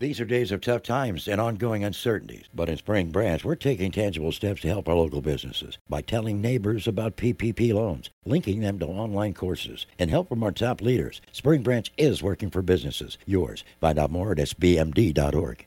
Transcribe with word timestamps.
These 0.00 0.18
are 0.18 0.24
days 0.24 0.50
of 0.50 0.62
tough 0.62 0.82
times 0.82 1.28
and 1.28 1.38
ongoing 1.38 1.84
uncertainties. 1.84 2.46
But 2.54 2.70
in 2.70 2.78
Spring 2.78 3.10
Branch, 3.10 3.44
we're 3.44 3.54
taking 3.54 3.92
tangible 3.92 4.32
steps 4.32 4.62
to 4.62 4.68
help 4.68 4.88
our 4.88 4.94
local 4.94 5.20
businesses 5.20 5.76
by 5.90 6.00
telling 6.00 6.40
neighbors 6.40 6.88
about 6.88 7.18
PPP 7.18 7.74
loans, 7.74 8.08
linking 8.24 8.60
them 8.60 8.78
to 8.78 8.86
online 8.86 9.34
courses, 9.34 9.84
and 9.98 10.10
help 10.10 10.30
from 10.30 10.42
our 10.42 10.52
top 10.52 10.80
leaders. 10.80 11.20
Spring 11.32 11.62
Branch 11.62 11.92
is 11.98 12.22
working 12.22 12.48
for 12.48 12.62
businesses. 12.62 13.18
Yours. 13.26 13.62
Find 13.78 13.98
out 13.98 14.10
more 14.10 14.32
at 14.32 14.38
sbmd.org. 14.38 15.66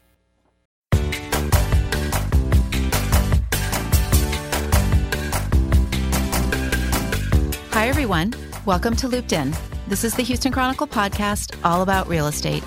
Hi, 7.70 7.88
everyone. 7.88 8.34
Welcome 8.66 8.96
to 8.96 9.08
Looped 9.08 9.32
In. 9.32 9.54
This 9.88 10.04
is 10.04 10.16
the 10.16 10.24
Houston 10.24 10.52
Chronicle 10.52 10.88
podcast 10.88 11.56
all 11.64 11.84
about 11.84 12.08
real 12.08 12.26
estate. 12.26 12.64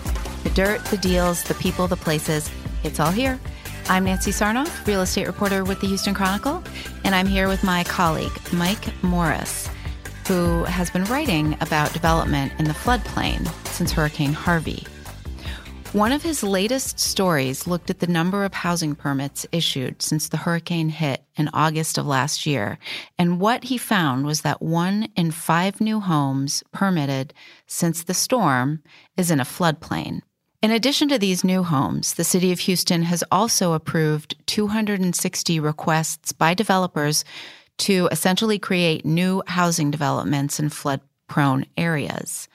The 0.46 0.54
dirt, 0.54 0.84
the 0.84 0.96
deals, 0.96 1.42
the 1.42 1.54
people, 1.54 1.88
the 1.88 1.96
places, 1.96 2.48
it's 2.84 3.00
all 3.00 3.10
here. 3.10 3.40
I'm 3.88 4.04
Nancy 4.04 4.30
Sarnoff, 4.30 4.86
real 4.86 5.00
estate 5.00 5.26
reporter 5.26 5.64
with 5.64 5.80
the 5.80 5.88
Houston 5.88 6.14
Chronicle, 6.14 6.62
and 7.02 7.16
I'm 7.16 7.26
here 7.26 7.48
with 7.48 7.64
my 7.64 7.82
colleague, 7.82 8.30
Mike 8.52 9.02
Morris, 9.02 9.68
who 10.28 10.62
has 10.62 10.88
been 10.88 11.02
writing 11.06 11.56
about 11.60 11.92
development 11.92 12.52
in 12.60 12.66
the 12.66 12.74
floodplain 12.74 13.44
since 13.66 13.90
Hurricane 13.90 14.32
Harvey. 14.32 14.86
One 15.92 16.12
of 16.12 16.22
his 16.22 16.44
latest 16.44 17.00
stories 17.00 17.66
looked 17.66 17.90
at 17.90 17.98
the 17.98 18.06
number 18.06 18.44
of 18.44 18.54
housing 18.54 18.94
permits 18.94 19.46
issued 19.50 20.00
since 20.00 20.28
the 20.28 20.36
hurricane 20.36 20.90
hit 20.90 21.24
in 21.34 21.50
August 21.54 21.98
of 21.98 22.06
last 22.06 22.46
year. 22.46 22.78
And 23.18 23.40
what 23.40 23.64
he 23.64 23.78
found 23.78 24.24
was 24.24 24.42
that 24.42 24.62
one 24.62 25.08
in 25.16 25.32
five 25.32 25.80
new 25.80 25.98
homes 25.98 26.62
permitted 26.70 27.34
since 27.66 28.04
the 28.04 28.14
storm 28.14 28.84
is 29.16 29.32
in 29.32 29.40
a 29.40 29.44
floodplain. 29.44 30.20
In 30.66 30.72
addition 30.72 31.08
to 31.10 31.18
these 31.20 31.44
new 31.44 31.62
homes, 31.62 32.14
the 32.14 32.24
City 32.24 32.50
of 32.50 32.58
Houston 32.58 33.02
has 33.02 33.22
also 33.30 33.72
approved 33.72 34.34
260 34.46 35.60
requests 35.60 36.32
by 36.32 36.54
developers 36.54 37.24
to 37.78 38.08
essentially 38.10 38.58
create 38.58 39.04
new 39.04 39.44
housing 39.46 39.92
developments 39.92 40.58
in 40.58 40.68
flood 40.70 41.00
prone 41.28 41.66
areas. 41.76 42.48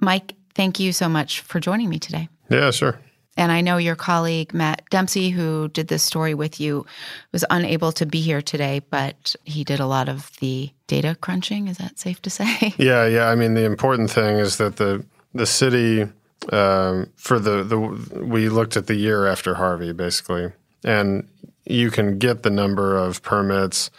Mike, 0.00 0.34
thank 0.56 0.80
you 0.80 0.92
so 0.92 1.08
much 1.08 1.42
for 1.42 1.60
joining 1.60 1.88
me 1.88 2.00
today. 2.00 2.28
Yeah, 2.50 2.72
sure. 2.72 2.98
And 3.36 3.52
I 3.52 3.60
know 3.60 3.76
your 3.76 3.94
colleague, 3.94 4.52
Matt 4.52 4.82
Dempsey, 4.90 5.30
who 5.30 5.68
did 5.68 5.86
this 5.86 6.02
story 6.02 6.34
with 6.34 6.58
you, 6.58 6.84
was 7.30 7.44
unable 7.48 7.92
to 7.92 8.06
be 8.06 8.20
here 8.20 8.42
today, 8.42 8.80
but 8.90 9.36
he 9.44 9.62
did 9.62 9.78
a 9.78 9.86
lot 9.86 10.08
of 10.08 10.32
the 10.40 10.72
data 10.88 11.16
crunching. 11.20 11.68
Is 11.68 11.78
that 11.78 11.96
safe 11.96 12.20
to 12.22 12.30
say? 12.30 12.74
Yeah, 12.76 13.06
yeah. 13.06 13.28
I 13.28 13.36
mean, 13.36 13.54
the 13.54 13.66
important 13.66 14.10
thing 14.10 14.38
is 14.38 14.56
that 14.56 14.78
the 14.78 15.06
the 15.32 15.46
city 15.46 16.08
um, 16.52 17.10
for 17.16 17.38
the 17.38 17.62
the 17.62 17.78
we 18.24 18.48
looked 18.48 18.76
at 18.76 18.86
the 18.86 18.94
year 18.94 19.26
after 19.26 19.54
Harvey 19.54 19.92
basically, 19.92 20.52
and 20.84 21.28
you 21.64 21.90
can 21.90 22.18
get 22.18 22.42
the 22.42 22.50
number 22.50 22.96
of 22.96 23.22
permits 23.22 23.90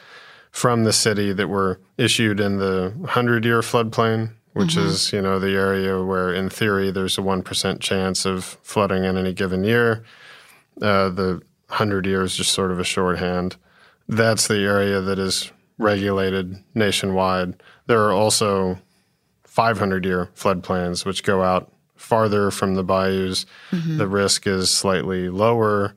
from 0.52 0.84
the 0.84 0.94
city 0.94 1.32
that 1.34 1.48
were 1.48 1.80
issued 1.98 2.40
in 2.40 2.58
the 2.58 2.94
hundred 3.10 3.45
year 3.45 3.62
floodplain, 3.62 4.32
which 4.54 4.76
mm-hmm. 4.76 4.88
is 4.88 5.14
you 5.14 5.22
know 5.22 5.40
the 5.40 5.56
area 5.56 6.04
where 6.04 6.34
in 6.34 6.50
theory 6.50 6.92
there's 6.92 7.17
a 7.17 7.22
one 7.22 7.44
percent 7.44 7.82
chance 7.82 8.26
of 8.26 8.44
flooding 8.64 9.04
in 9.04 9.17
any 9.17 9.34
given 9.34 9.64
year. 9.64 10.04
Uh, 10.82 11.10
the 11.10 11.42
hundred 11.70 12.06
years 12.06 12.36
just 12.36 12.52
sort 12.52 12.72
of 12.72 12.80
a 12.80 12.84
shorthand. 12.84 13.56
That's 14.08 14.48
the 14.48 14.60
area 14.60 15.02
that 15.02 15.20
is 15.20 15.52
regulated 15.78 16.64
nationwide. 16.73 17.62
There 17.86 18.04
are 18.04 18.12
also 18.12 18.80
500 19.44 20.06
year 20.06 20.30
floodplains 20.36 21.06
which 21.06 21.23
go 21.23 21.44
out 21.44 21.72
farther 22.00 22.50
from 22.52 22.75
the 22.75 22.83
bayous. 22.83 23.45
Mm-hmm. 23.72 23.97
The 23.97 24.08
risk 24.08 24.47
is 24.47 24.72
slightly 24.72 25.30
lower, 25.30 25.94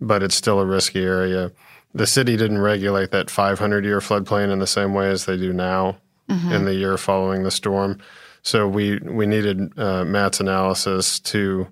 but 0.00 0.22
it's 0.22 0.34
still 0.34 0.60
a 0.60 0.66
risky 0.66 1.04
area. 1.04 1.52
The 1.94 2.06
city 2.06 2.36
didn't 2.36 2.58
regulate 2.58 3.12
that 3.12 3.30
500 3.30 3.84
year 3.84 4.00
floodplain 4.00 4.52
in 4.52 4.58
the 4.58 4.66
same 4.66 4.94
way 4.94 5.10
as 5.10 5.26
they 5.26 5.36
do 5.36 5.52
now 5.52 5.98
mm-hmm. 6.28 6.52
in 6.52 6.64
the 6.64 6.74
year 6.74 6.96
following 6.96 7.42
the 7.42 7.50
storm. 7.50 7.98
So 8.42 8.68
we 8.68 8.98
we 8.98 9.26
needed 9.26 9.78
uh, 9.78 10.04
Matt's 10.04 10.40
analysis 10.40 11.18
to 11.20 11.68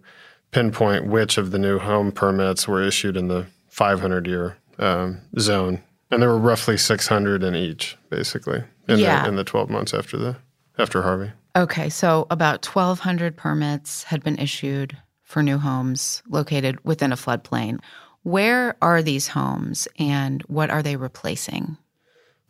pinpoint 0.53 1.07
which 1.07 1.39
of 1.39 1.51
the 1.51 1.59
new 1.59 1.79
home 1.79 2.13
permits 2.13 2.69
were 2.69 2.83
issued 2.83 3.17
in 3.17 3.29
the 3.29 3.47
500 3.69 4.27
year 4.27 4.57
um, 4.79 5.21
zone, 5.39 5.83
and 6.11 6.23
there 6.23 6.29
were 6.29 6.39
roughly 6.39 6.77
600 6.77 7.43
in 7.43 7.55
each, 7.55 7.97
basically, 8.11 8.63
in, 8.89 8.99
yeah. 8.99 9.23
the, 9.23 9.29
in 9.29 9.37
the 9.37 9.45
12 9.45 9.71
months 9.71 9.93
after 9.93 10.17
the 10.17 10.37
after 10.79 11.03
Harvey. 11.03 11.33
Okay, 11.55 11.89
so 11.89 12.27
about 12.31 12.65
1,200 12.65 13.37
permits 13.37 14.05
had 14.05 14.23
been 14.25 14.39
issued 14.39 14.97
for 15.23 15.43
new 15.43 15.59
homes 15.59 16.23
located 16.29 16.83
within 16.85 17.13
a 17.13 17.17
floodplain. 17.17 17.81
Where 18.23 18.77
are 18.81 19.03
these 19.03 19.29
homes 19.29 19.89
and 19.99 20.43
what 20.43 20.71
are 20.71 20.83
they 20.83 20.97
replacing? 20.97 21.77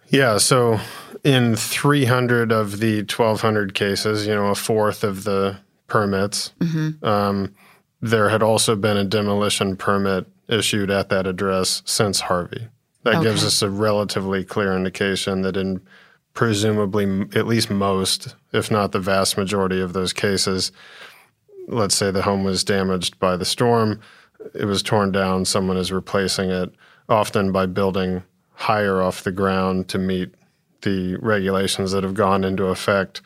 Yeah, 0.09 0.39
so 0.39 0.79
in 1.25 1.57
300 1.57 2.53
of 2.53 2.79
the 2.79 2.99
1,200 2.99 3.75
cases, 3.75 4.27
you 4.27 4.35
know, 4.35 4.49
a 4.49 4.55
fourth 4.55 5.03
of 5.03 5.25
the 5.25 5.59
permits, 5.87 6.53
mm-hmm. 6.61 7.05
um, 7.05 7.55
there 8.01 8.29
had 8.29 8.43
also 8.43 8.77
been 8.77 8.97
a 8.97 9.05
demolition 9.05 9.77
permit 9.77 10.27
issued 10.49 10.91
at 10.91 11.09
that 11.09 11.27
address 11.27 11.83
since 11.87 12.21
Harvey. 12.21 12.69
That 13.05 13.17
okay. 13.17 13.25
gives 13.25 13.45
us 13.45 13.63
a 13.63 13.71
relatively 13.71 14.45
clear 14.45 14.75
indication 14.77 15.43
that 15.43 15.57
in 15.57 15.81
presumably 16.35 17.27
at 17.35 17.47
least 17.47 17.71
most, 17.71 18.35
if 18.53 18.71
not 18.71 18.93
the 18.93 19.01
vast 19.01 19.37
majority 19.37 19.81
of 19.81 19.93
those 19.93 20.13
cases, 20.13 20.73
let's 21.69 21.95
say 21.95 22.11
the 22.11 22.23
home 22.23 22.45
was 22.45 22.65
damaged 22.65 23.19
by 23.19 23.37
the 23.37 23.45
storm, 23.45 24.01
it 24.55 24.65
was 24.65 24.83
torn 24.83 25.13
down, 25.13 25.45
someone 25.45 25.77
is 25.77 25.93
replacing 25.93 26.51
it, 26.51 26.75
often 27.09 27.53
by 27.53 27.67
building 27.67 28.23
higher 28.55 29.03
off 29.03 29.25
the 29.25 29.33
ground 29.33 29.89
to 29.89 29.99
meet 29.99 30.35
the 30.83 31.17
regulations 31.17 31.93
that 31.93 32.03
have 32.03 32.15
gone 32.15 32.45
into 32.45 32.67
effect 32.67 33.23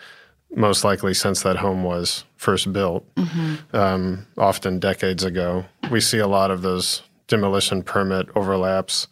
most 0.54 0.84
likely 0.84 1.12
since 1.12 1.42
that 1.42 1.56
home 1.56 1.82
was 1.82 2.24
first 2.36 2.72
built, 2.72 3.04
mm-hmm. 3.14 3.76
um, 3.76 4.26
often 4.38 4.78
decades 4.78 5.24
ago. 5.24 5.64
We 5.90 6.00
see 6.00 6.18
a 6.18 6.26
lot 6.26 6.50
of 6.50 6.62
those 6.62 7.02
demolition 7.26 7.82
permit 7.82 8.28
overlaps 8.34 9.08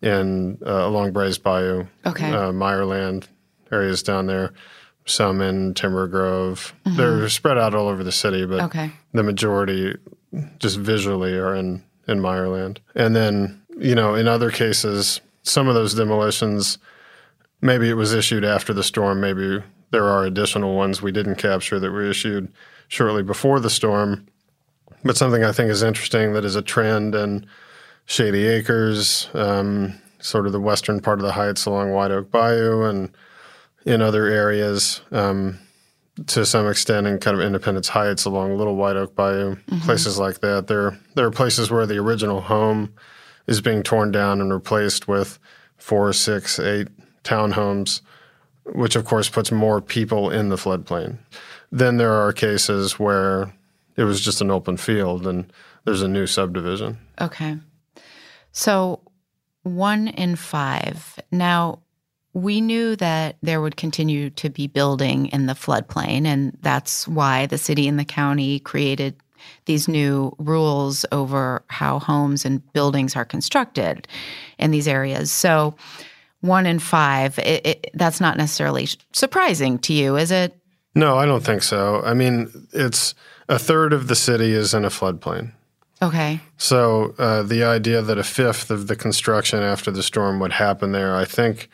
in 0.00 0.58
uh, 0.64 0.86
along 0.86 1.12
Brays 1.12 1.38
Bayou, 1.38 1.86
okay. 2.06 2.32
uh, 2.32 2.52
Meyerland, 2.52 3.26
areas 3.70 4.02
down 4.02 4.26
there, 4.26 4.52
some 5.06 5.40
in 5.40 5.74
Timber 5.74 6.06
Grove. 6.06 6.74
Mm-hmm. 6.84 6.96
They're 6.96 7.28
spread 7.28 7.58
out 7.58 7.74
all 7.74 7.88
over 7.88 8.04
the 8.04 8.12
city, 8.12 8.44
but 8.44 8.60
okay. 8.64 8.90
the 9.12 9.22
majority 9.22 9.96
just 10.58 10.78
visually 10.78 11.34
are 11.34 11.54
in, 11.54 11.82
in 12.06 12.20
Meyerland. 12.20 12.78
And 12.94 13.16
then, 13.16 13.62
you 13.78 13.94
know, 13.94 14.14
in 14.14 14.28
other 14.28 14.50
cases, 14.50 15.20
some 15.42 15.68
of 15.68 15.74
those 15.74 15.94
demolitions, 15.94 16.78
maybe 17.60 17.88
it 17.88 17.94
was 17.94 18.12
issued 18.12 18.44
after 18.44 18.72
the 18.72 18.84
storm, 18.84 19.20
maybe 19.20 19.62
there 19.90 20.04
are 20.04 20.24
additional 20.24 20.76
ones 20.76 21.00
we 21.00 21.12
didn't 21.12 21.36
capture 21.36 21.80
that 21.80 21.90
were 21.90 22.04
issued 22.04 22.52
shortly 22.88 23.22
before 23.22 23.60
the 23.60 23.70
storm. 23.70 24.26
But 25.04 25.16
something 25.16 25.44
I 25.44 25.52
think 25.52 25.70
is 25.70 25.82
interesting 25.82 26.32
that 26.32 26.44
is 26.44 26.56
a 26.56 26.62
trend 26.62 27.14
in 27.14 27.46
Shady 28.04 28.46
Acres, 28.46 29.28
um, 29.32 29.98
sort 30.18 30.46
of 30.46 30.52
the 30.52 30.60
western 30.60 31.00
part 31.00 31.20
of 31.20 31.24
the 31.24 31.32
Heights 31.32 31.66
along 31.66 31.92
White 31.92 32.10
Oak 32.10 32.30
Bayou, 32.30 32.82
and 32.82 33.10
in 33.88 34.02
other 34.02 34.26
areas, 34.26 35.00
um, 35.12 35.58
to 36.26 36.44
some 36.44 36.68
extent 36.68 37.06
in 37.06 37.18
kind 37.18 37.34
of 37.34 37.42
Independence 37.42 37.88
Heights 37.88 38.26
along 38.26 38.58
Little 38.58 38.76
White 38.76 38.96
Oak 38.96 39.14
Bayou, 39.14 39.54
mm-hmm. 39.54 39.78
places 39.78 40.18
like 40.18 40.40
that. 40.40 40.66
There, 40.66 40.98
there 41.14 41.24
are 41.24 41.30
places 41.30 41.70
where 41.70 41.86
the 41.86 41.96
original 41.96 42.42
home 42.42 42.92
is 43.46 43.62
being 43.62 43.82
torn 43.82 44.12
down 44.12 44.42
and 44.42 44.52
replaced 44.52 45.08
with 45.08 45.38
four, 45.78 46.12
six, 46.12 46.58
eight 46.58 46.88
townhomes, 47.24 48.02
which 48.66 48.94
of 48.94 49.06
course 49.06 49.30
puts 49.30 49.50
more 49.50 49.80
people 49.80 50.28
in 50.28 50.50
the 50.50 50.56
floodplain. 50.56 51.16
Then 51.72 51.96
there 51.96 52.12
are 52.12 52.30
cases 52.34 52.98
where 52.98 53.54
it 53.96 54.04
was 54.04 54.20
just 54.20 54.42
an 54.42 54.50
open 54.50 54.76
field 54.76 55.26
and 55.26 55.50
there's 55.86 56.02
a 56.02 56.08
new 56.08 56.26
subdivision. 56.26 56.98
Okay. 57.22 57.56
So 58.52 59.00
one 59.62 60.08
in 60.08 60.36
five. 60.36 61.18
Now, 61.32 61.80
we 62.38 62.60
knew 62.60 62.94
that 62.96 63.36
there 63.42 63.60
would 63.60 63.76
continue 63.76 64.30
to 64.30 64.48
be 64.48 64.66
building 64.66 65.26
in 65.26 65.46
the 65.46 65.54
floodplain, 65.54 66.24
and 66.24 66.56
that's 66.62 67.06
why 67.08 67.46
the 67.46 67.58
city 67.58 67.88
and 67.88 67.98
the 67.98 68.04
county 68.04 68.60
created 68.60 69.16
these 69.64 69.88
new 69.88 70.34
rules 70.38 71.04
over 71.12 71.62
how 71.68 71.98
homes 71.98 72.44
and 72.44 72.72
buildings 72.72 73.16
are 73.16 73.24
constructed 73.24 74.06
in 74.58 74.70
these 74.70 74.88
areas. 74.88 75.32
So, 75.32 75.74
one 76.40 76.66
in 76.66 76.78
five, 76.78 77.38
it, 77.40 77.66
it, 77.66 77.90
that's 77.94 78.20
not 78.20 78.36
necessarily 78.36 78.88
surprising 79.12 79.78
to 79.80 79.92
you, 79.92 80.16
is 80.16 80.30
it? 80.30 80.56
No, 80.94 81.18
I 81.18 81.26
don't 81.26 81.44
think 81.44 81.62
so. 81.62 82.02
I 82.04 82.14
mean, 82.14 82.68
it's 82.72 83.14
a 83.48 83.58
third 83.58 83.92
of 83.92 84.06
the 84.06 84.14
city 84.14 84.52
is 84.52 84.74
in 84.74 84.84
a 84.84 84.90
floodplain. 84.90 85.52
Okay. 86.00 86.40
So, 86.56 87.14
uh, 87.18 87.42
the 87.42 87.64
idea 87.64 88.00
that 88.02 88.18
a 88.18 88.24
fifth 88.24 88.70
of 88.70 88.86
the 88.86 88.94
construction 88.94 89.60
after 89.60 89.90
the 89.90 90.04
storm 90.04 90.38
would 90.38 90.52
happen 90.52 90.92
there, 90.92 91.16
I 91.16 91.24
think 91.24 91.68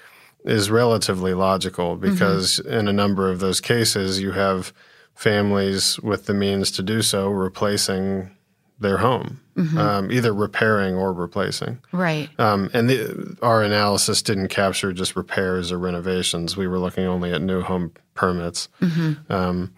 is 0.45 0.71
relatively 0.71 1.35
logical 1.35 1.97
mm-hmm. 1.97 2.13
because 2.13 2.61
mm-hmm. 2.65 2.73
in 2.73 2.89
a 2.89 2.93
number 2.93 3.31
of 3.31 3.41
those 3.41 3.61
cases, 3.61 4.21
you 4.21 4.33
have 4.33 4.73
families 5.15 5.99
with 6.01 6.27
the 6.27 6.35
means 6.35 6.71
to 6.73 6.83
do 6.83 7.01
so 7.01 7.29
replacing 7.29 8.31
their 8.81 8.99
home, 8.99 9.41
um, 9.79 10.11
either 10.11 10.35
repairing 10.35 10.97
or 10.97 11.13
replacing. 11.13 11.79
Right. 11.93 12.29
Um, 12.39 12.71
and 12.75 12.91
the, 12.91 13.37
our 13.41 13.63
analysis 13.63 14.21
didn't 14.21 14.49
capture 14.49 14.93
just 14.93 15.15
repairs 15.15 15.71
or 15.71 15.79
renovations. 15.79 16.57
We 16.57 16.67
were 16.67 16.81
looking 16.81 17.05
only 17.05 17.33
at 17.33 17.41
new 17.41 17.63
home 17.63 17.93
permits. 18.15 18.69
Um, 19.31 19.73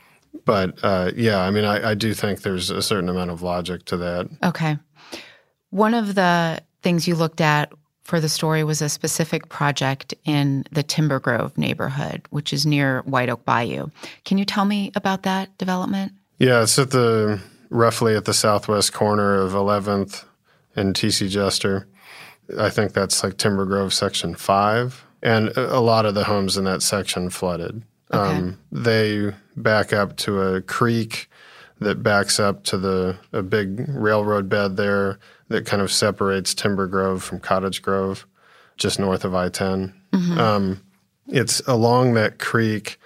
but 0.44 0.78
uh, 0.82 1.12
yeah, 1.14 1.40
I 1.40 1.50
mean, 1.50 1.64
I, 1.64 1.90
I 1.90 1.94
do 1.94 2.14
think 2.14 2.40
there's 2.40 2.70
a 2.70 2.82
certain 2.82 3.08
amount 3.08 3.30
of 3.30 3.42
logic 3.42 3.84
to 3.86 3.96
that. 3.98 4.28
Okay. 4.42 4.78
One 5.70 5.92
of 5.92 6.14
the 6.14 6.62
things 6.82 7.06
you 7.06 7.14
looked 7.14 7.40
at 7.40 7.72
for 8.06 8.20
the 8.20 8.28
story 8.28 8.62
was 8.62 8.80
a 8.80 8.88
specific 8.88 9.48
project 9.48 10.14
in 10.24 10.64
the 10.70 10.84
Timber 10.84 11.18
Grove 11.18 11.58
neighborhood, 11.58 12.22
which 12.30 12.52
is 12.52 12.64
near 12.64 13.02
White 13.02 13.28
Oak 13.28 13.44
Bayou. 13.44 13.88
Can 14.24 14.38
you 14.38 14.44
tell 14.44 14.64
me 14.64 14.92
about 14.94 15.24
that 15.24 15.56
development? 15.58 16.12
Yeah, 16.38 16.62
it's 16.62 16.78
at 16.78 16.92
the 16.92 17.40
roughly 17.68 18.14
at 18.14 18.24
the 18.24 18.32
southwest 18.32 18.92
corner 18.92 19.34
of 19.34 19.52
11th 19.52 20.24
and 20.76 20.94
TC 20.94 21.28
Jester. 21.28 21.88
I 22.56 22.70
think 22.70 22.92
that's 22.92 23.24
like 23.24 23.38
Timber 23.38 23.66
Grove 23.66 23.92
Section 23.92 24.36
5. 24.36 25.04
And 25.22 25.48
a 25.48 25.78
a 25.78 25.80
lot 25.80 26.06
of 26.06 26.14
the 26.14 26.24
homes 26.24 26.56
in 26.56 26.64
that 26.64 26.82
section 26.82 27.30
flooded. 27.30 27.82
Um, 28.12 28.58
they 28.70 29.34
back 29.56 29.92
up 29.92 30.16
to 30.18 30.40
a 30.40 30.62
creek 30.62 31.28
that 31.80 32.02
backs 32.02 32.40
up 32.40 32.64
to 32.64 32.78
the 32.78 33.18
a 33.32 33.42
big 33.42 33.84
railroad 33.88 34.48
bed 34.48 34.76
there 34.76 35.18
that 35.48 35.66
kind 35.66 35.82
of 35.82 35.92
separates 35.92 36.54
Timber 36.54 36.86
Grove 36.86 37.22
from 37.22 37.40
Cottage 37.40 37.82
Grove, 37.82 38.26
just 38.76 38.98
north 38.98 39.24
of 39.24 39.34
I 39.34 39.48
10. 39.48 39.94
Um, 40.38 40.82
it's 41.28 41.60
along 41.66 42.14
that 42.14 42.38
creek 42.38 42.98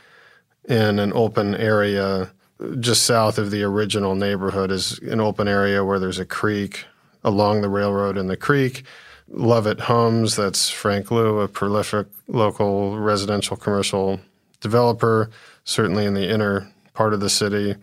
in 0.68 0.98
an 0.98 1.12
open 1.14 1.54
area 1.54 2.30
just 2.78 3.04
south 3.04 3.38
of 3.38 3.50
the 3.50 3.62
original 3.62 4.14
neighborhood 4.14 4.70
is 4.70 4.98
an 5.00 5.20
open 5.20 5.48
area 5.48 5.84
where 5.84 5.98
there's 5.98 6.18
a 6.18 6.26
creek 6.26 6.84
along 7.24 7.62
the 7.62 7.68
railroad 7.68 8.16
and 8.18 8.28
the 8.28 8.36
creek. 8.36 8.84
Lovett 9.28 9.80
Homes, 9.80 10.36
that's 10.36 10.68
Frank 10.68 11.10
Liu, 11.10 11.40
a 11.40 11.48
prolific 11.48 12.08
local 12.26 12.98
residential 12.98 13.56
commercial 13.56 14.20
developer, 14.60 15.30
certainly 15.64 16.04
in 16.04 16.14
the 16.14 16.28
inner 16.28 16.70
part 16.92 17.14
of 17.14 17.20
the 17.20 17.30
city. 17.30 17.76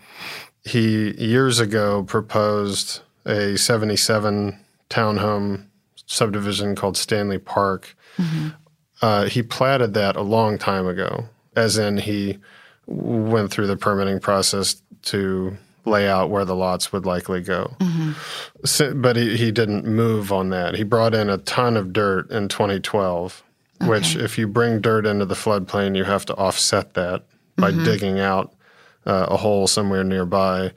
He 0.68 1.14
years 1.24 1.60
ago 1.60 2.04
proposed 2.04 3.02
a 3.26 3.58
77 3.58 4.60
townhome 4.90 5.66
subdivision 6.08 6.76
called 6.76 6.98
Stanley 6.98 7.38
Park. 7.38 7.96
Mm-hmm. 8.18 8.50
Uh, 9.02 9.26
he 9.26 9.44
platted 9.44 9.94
that 9.94 10.16
a 10.16 10.22
long 10.22 10.58
time 10.58 10.88
ago, 10.88 11.26
as 11.56 11.78
in 11.78 11.98
he 11.98 12.40
went 12.88 13.52
through 13.52 13.68
the 13.68 13.78
permitting 13.78 14.20
process 14.20 14.82
to 15.04 15.56
lay 15.86 16.08
out 16.08 16.30
where 16.30 16.46
the 16.46 16.56
lots 16.56 16.92
would 16.92 17.06
likely 17.06 17.42
go. 17.42 17.76
Mm-hmm. 17.80 18.12
So- 18.66 18.94
but 18.94 19.16
he, 19.16 19.38
he 19.38 19.52
didn't 19.52 19.86
move 19.86 20.32
on 20.32 20.50
that. 20.50 20.76
He 20.76 20.84
brought 20.84 21.14
in 21.14 21.30
a 21.30 21.38
ton 21.40 21.78
of 21.78 21.94
dirt 21.94 22.30
in 22.32 22.48
2012, 22.48 23.44
which, 23.82 24.16
if 24.16 24.38
you 24.38 24.48
bring 24.48 24.82
dirt 24.82 25.06
into 25.06 25.26
the 25.26 25.36
floodplain, 25.36 25.96
you 25.96 26.04
have 26.04 26.26
to 26.26 26.36
offset 26.36 26.96
that 26.96 27.24
by 27.56 27.72
mm-hmm. 27.72 27.84
digging 27.84 28.20
out 28.20 28.54
uh, 29.08 29.26
a 29.30 29.38
hole 29.38 29.66
somewhere 29.66 30.04
nearby. 30.04 30.72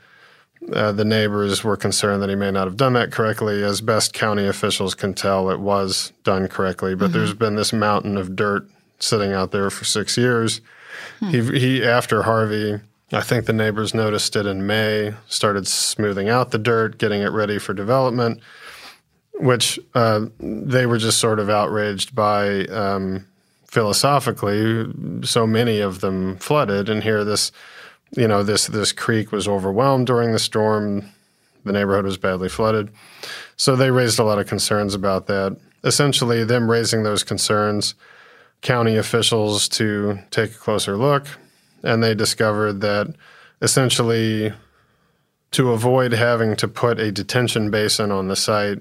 Uh, 0.72 0.92
the 0.92 1.04
neighbors 1.04 1.64
were 1.64 1.76
concerned 1.76 2.22
that 2.22 2.30
he 2.30 2.36
may 2.36 2.50
not 2.50 2.66
have 2.66 2.76
done 2.76 2.92
that 2.92 3.10
correctly. 3.10 3.62
As 3.62 3.80
best 3.80 4.12
county 4.12 4.46
officials 4.46 4.94
can 4.94 5.14
tell, 5.14 5.50
it 5.50 5.60
was 5.60 6.12
done 6.22 6.48
correctly. 6.48 6.94
But 6.94 7.12
there's 7.12 7.34
been 7.34 7.56
this 7.56 7.72
mountain 7.72 8.16
of 8.16 8.36
dirt 8.36 8.68
sitting 8.98 9.32
out 9.32 9.50
there 9.50 9.70
for 9.70 9.84
six 9.84 10.16
years. 10.16 10.60
He, 11.20 11.42
he 11.58 11.84
after 11.84 12.22
Harvey, 12.22 12.78
I 13.12 13.20
think 13.22 13.46
the 13.46 13.52
neighbors 13.52 13.94
noticed 13.94 14.36
it 14.36 14.46
in 14.46 14.66
May, 14.66 15.14
started 15.26 15.66
smoothing 15.66 16.28
out 16.28 16.50
the 16.50 16.58
dirt, 16.58 16.98
getting 16.98 17.22
it 17.22 17.32
ready 17.32 17.58
for 17.58 17.74
development, 17.74 18.40
which 19.34 19.80
uh, 19.94 20.26
they 20.38 20.86
were 20.86 20.98
just 20.98 21.18
sort 21.18 21.40
of 21.40 21.50
outraged 21.50 22.14
by 22.14 22.66
um, 22.66 23.26
philosophically. 23.64 24.92
So 25.24 25.46
many 25.46 25.80
of 25.80 26.00
them 26.00 26.36
flooded, 26.36 26.88
and 26.88 27.02
here 27.02 27.24
this, 27.24 27.50
you 28.12 28.26
know, 28.26 28.42
this 28.42 28.66
this 28.66 28.92
creek 28.92 29.32
was 29.32 29.46
overwhelmed 29.46 30.06
during 30.06 30.32
the 30.32 30.38
storm. 30.38 31.04
The 31.64 31.72
neighborhood 31.72 32.04
was 32.04 32.16
badly 32.16 32.48
flooded, 32.48 32.90
so 33.56 33.76
they 33.76 33.90
raised 33.90 34.18
a 34.18 34.24
lot 34.24 34.38
of 34.38 34.46
concerns 34.46 34.94
about 34.94 35.26
that. 35.26 35.56
Essentially, 35.84 36.44
them 36.44 36.70
raising 36.70 37.02
those 37.02 37.22
concerns 37.22 37.94
county 38.62 38.96
officials 38.96 39.68
to 39.68 40.18
take 40.30 40.52
a 40.52 40.58
closer 40.58 40.96
look, 40.96 41.26
and 41.82 42.02
they 42.02 42.14
discovered 42.14 42.80
that 42.80 43.14
essentially 43.62 44.52
to 45.52 45.72
avoid 45.72 46.12
having 46.12 46.56
to 46.56 46.68
put 46.68 46.98
a 46.98 47.10
detention 47.10 47.70
basin 47.70 48.10
on 48.10 48.28
the 48.28 48.36
site, 48.36 48.78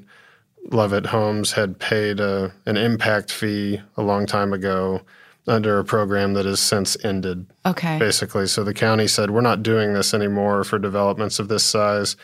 Lovett 0.71 1.07
Homes 1.07 1.53
had 1.53 1.79
paid 1.79 2.19
a, 2.19 2.53
an 2.65 2.77
impact 2.77 3.31
fee 3.31 3.81
a 3.97 4.01
long 4.01 4.25
time 4.25 4.53
ago 4.53 5.01
under 5.49 5.79
a 5.79 5.83
program 5.83 6.33
that 6.35 6.45
has 6.45 6.59
since 6.59 6.95
ended, 7.03 7.47
Okay. 7.65 7.97
basically. 7.97 8.47
So 8.47 8.63
the 8.63 8.73
county 8.73 9.07
said, 9.07 9.31
We're 9.31 9.41
not 9.41 9.63
doing 9.63 9.93
this 9.93 10.13
anymore 10.13 10.63
for 10.63 10.79
developments 10.79 11.39
of 11.39 11.47
this 11.47 11.63
size. 11.63 12.15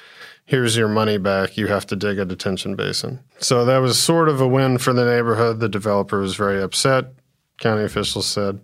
Here's 0.45 0.77
your 0.77 0.87
money 0.87 1.17
back. 1.17 1.57
You 1.57 1.67
have 1.67 1.87
to 1.87 1.95
dig 1.95 2.19
a 2.19 2.25
detention 2.25 2.75
basin. 2.75 3.19
So 3.39 3.65
that 3.65 3.79
was 3.79 3.99
sort 3.99 4.29
of 4.29 4.39
a 4.39 4.47
win 4.47 4.77
for 4.77 4.93
the 4.93 5.05
neighborhood. 5.05 5.59
The 5.59 5.67
developer 5.67 6.19
was 6.19 6.35
very 6.35 6.61
upset. 6.61 7.13
County 7.59 7.83
officials 7.83 8.27
said, 8.27 8.59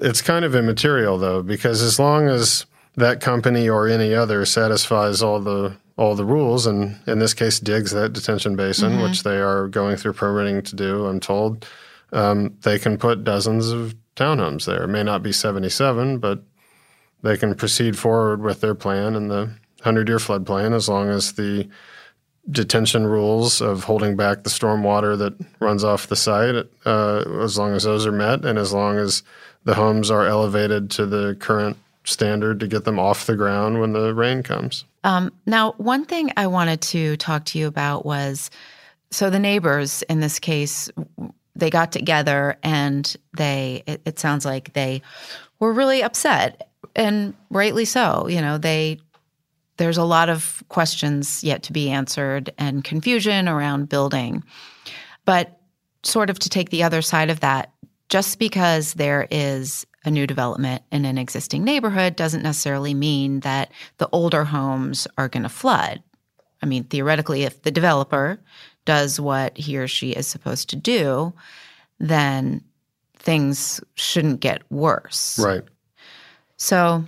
it's 0.00 0.20
kind 0.20 0.44
of 0.44 0.54
immaterial 0.54 1.18
though, 1.18 1.42
because 1.42 1.82
as 1.82 1.98
long 1.98 2.28
as 2.28 2.66
that 2.96 3.20
company 3.20 3.68
or 3.68 3.88
any 3.88 4.14
other 4.14 4.44
satisfies 4.44 5.22
all 5.22 5.40
the 5.40 5.76
all 5.98 6.14
the 6.14 6.24
rules, 6.24 6.66
and 6.66 6.98
in 7.06 7.18
this 7.18 7.34
case 7.34 7.60
digs 7.60 7.90
that 7.92 8.12
detention 8.14 8.56
basin, 8.56 8.92
mm-hmm. 8.92 9.02
which 9.02 9.22
they 9.22 9.38
are 9.38 9.68
going 9.68 9.96
through 9.96 10.14
permitting 10.14 10.62
to 10.62 10.74
do, 10.74 11.06
I'm 11.06 11.20
told, 11.20 11.66
um, 12.12 12.56
they 12.62 12.78
can 12.78 12.98
put 12.98 13.24
dozens 13.24 13.70
of 13.70 13.94
townhomes 14.16 14.66
there. 14.66 14.84
It 14.84 14.88
may 14.88 15.02
not 15.02 15.22
be 15.22 15.32
77, 15.32 16.18
but 16.18 16.42
they 17.22 17.36
can 17.36 17.54
proceed 17.54 17.98
forward 17.98 18.42
with 18.42 18.60
their 18.60 18.74
plan 18.74 19.14
and 19.14 19.30
the 19.30 19.50
100 19.78 20.08
year 20.08 20.18
flood 20.18 20.46
plain 20.46 20.72
as 20.72 20.88
long 20.88 21.08
as 21.08 21.32
the 21.32 21.68
detention 22.50 23.06
rules 23.06 23.60
of 23.60 23.84
holding 23.84 24.16
back 24.16 24.42
the 24.42 24.50
storm 24.50 24.82
water 24.82 25.16
that 25.16 25.34
runs 25.60 25.84
off 25.84 26.08
the 26.08 26.16
site, 26.16 26.66
uh, 26.84 27.24
as 27.40 27.56
long 27.56 27.72
as 27.74 27.84
those 27.84 28.06
are 28.06 28.12
met, 28.12 28.44
and 28.44 28.58
as 28.58 28.72
long 28.72 28.98
as 28.98 29.22
the 29.64 29.74
homes 29.74 30.10
are 30.10 30.26
elevated 30.26 30.90
to 30.90 31.06
the 31.06 31.36
current 31.38 31.76
standard 32.04 32.58
to 32.58 32.66
get 32.66 32.84
them 32.84 32.98
off 32.98 33.26
the 33.26 33.36
ground 33.36 33.80
when 33.80 33.92
the 33.92 34.12
rain 34.12 34.42
comes. 34.42 34.84
Um, 35.04 35.32
now, 35.46 35.72
one 35.72 36.04
thing 36.04 36.32
I 36.36 36.48
wanted 36.48 36.80
to 36.82 37.16
talk 37.16 37.44
to 37.46 37.58
you 37.58 37.68
about 37.68 38.04
was 38.04 38.50
so 39.10 39.30
the 39.30 39.38
neighbors 39.38 40.02
in 40.02 40.20
this 40.20 40.38
case, 40.38 40.90
they 41.54 41.70
got 41.70 41.92
together 41.92 42.56
and 42.62 43.16
they, 43.36 43.82
it, 43.86 44.02
it 44.04 44.18
sounds 44.18 44.44
like 44.44 44.72
they 44.72 45.02
were 45.58 45.72
really 45.72 46.02
upset 46.02 46.70
and 46.96 47.34
rightly 47.50 47.84
so. 47.84 48.26
You 48.28 48.40
know, 48.40 48.58
they, 48.58 48.98
there's 49.76 49.98
a 49.98 50.04
lot 50.04 50.28
of 50.28 50.62
questions 50.68 51.42
yet 51.44 51.62
to 51.64 51.72
be 51.72 51.90
answered 51.90 52.52
and 52.58 52.84
confusion 52.84 53.48
around 53.48 53.88
building. 53.88 54.44
But 55.24 55.60
sort 56.02 56.30
of 56.30 56.38
to 56.40 56.48
take 56.48 56.70
the 56.70 56.82
other 56.82 57.02
side 57.02 57.30
of 57.30 57.40
that, 57.40 57.72
just 58.08 58.38
because 58.38 58.94
there 58.94 59.26
is 59.30 59.86
a 60.04 60.10
new 60.10 60.26
development 60.26 60.82
in 60.90 61.04
an 61.04 61.16
existing 61.16 61.64
neighborhood 61.64 62.16
doesn't 62.16 62.42
necessarily 62.42 62.92
mean 62.92 63.40
that 63.40 63.70
the 63.98 64.08
older 64.12 64.44
homes 64.44 65.06
are 65.16 65.28
going 65.28 65.44
to 65.44 65.48
flood. 65.48 66.02
I 66.62 66.66
mean, 66.66 66.84
theoretically, 66.84 67.42
if 67.42 67.62
the 67.62 67.70
developer 67.70 68.38
does 68.84 69.18
what 69.20 69.56
he 69.56 69.76
or 69.78 69.88
she 69.88 70.10
is 70.12 70.26
supposed 70.26 70.70
to 70.70 70.76
do, 70.76 71.32
then 71.98 72.62
things 73.16 73.80
shouldn't 73.94 74.40
get 74.40 74.62
worse. 74.70 75.38
Right. 75.38 75.62
So 76.56 77.04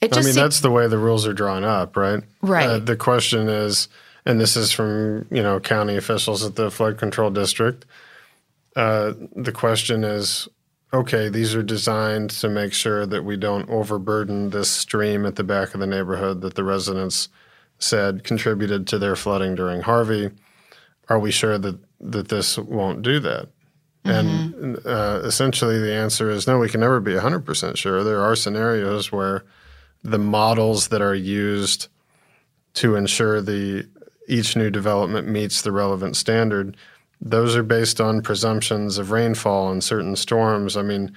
it 0.00 0.08
just. 0.08 0.18
I 0.18 0.20
mean, 0.20 0.24
seems- 0.24 0.36
that's 0.36 0.60
the 0.60 0.70
way 0.70 0.86
the 0.86 0.98
rules 0.98 1.26
are 1.26 1.32
drawn 1.32 1.64
up, 1.64 1.96
right? 1.96 2.22
Right. 2.42 2.66
Uh, 2.66 2.78
the 2.78 2.96
question 2.96 3.48
is, 3.48 3.88
and 4.24 4.40
this 4.40 4.56
is 4.56 4.70
from 4.72 5.26
you 5.30 5.42
know 5.42 5.58
county 5.60 5.96
officials 5.96 6.44
at 6.44 6.54
the 6.56 6.70
flood 6.70 6.98
control 6.98 7.30
district. 7.30 7.84
Uh, 8.74 9.12
the 9.36 9.52
question 9.52 10.02
is, 10.02 10.48
okay, 10.94 11.28
these 11.28 11.54
are 11.54 11.62
designed 11.62 12.30
to 12.30 12.48
make 12.48 12.72
sure 12.72 13.04
that 13.04 13.24
we 13.24 13.36
don't 13.36 13.68
overburden 13.68 14.50
this 14.50 14.70
stream 14.70 15.26
at 15.26 15.36
the 15.36 15.44
back 15.44 15.74
of 15.74 15.80
the 15.80 15.86
neighborhood 15.86 16.40
that 16.40 16.54
the 16.54 16.64
residents 16.64 17.28
said 17.82 18.24
contributed 18.24 18.86
to 18.88 18.98
their 18.98 19.16
flooding 19.16 19.54
during 19.54 19.82
Harvey. 19.82 20.30
Are 21.08 21.18
we 21.18 21.30
sure 21.30 21.58
that 21.58 21.78
that 22.00 22.28
this 22.28 22.58
won't 22.58 23.02
do 23.02 23.20
that? 23.20 23.48
And 24.04 24.78
uh, 24.84 25.20
essentially, 25.24 25.78
the 25.78 25.94
answer 25.94 26.28
is 26.28 26.46
no. 26.46 26.58
We 26.58 26.68
can 26.68 26.80
never 26.80 27.00
be 27.00 27.16
hundred 27.16 27.44
percent 27.44 27.78
sure. 27.78 28.02
There 28.02 28.22
are 28.22 28.34
scenarios 28.34 29.12
where 29.12 29.44
the 30.02 30.18
models 30.18 30.88
that 30.88 31.00
are 31.00 31.14
used 31.14 31.88
to 32.74 32.96
ensure 32.96 33.40
the 33.40 33.86
each 34.28 34.56
new 34.56 34.70
development 34.70 35.28
meets 35.28 35.62
the 35.62 35.72
relevant 35.72 36.16
standard 36.16 36.76
those 37.20 37.54
are 37.54 37.62
based 37.62 38.00
on 38.00 38.20
presumptions 38.20 38.98
of 38.98 39.10
rainfall 39.10 39.70
and 39.70 39.82
certain 39.82 40.16
storms 40.16 40.76
i 40.76 40.82
mean 40.82 41.14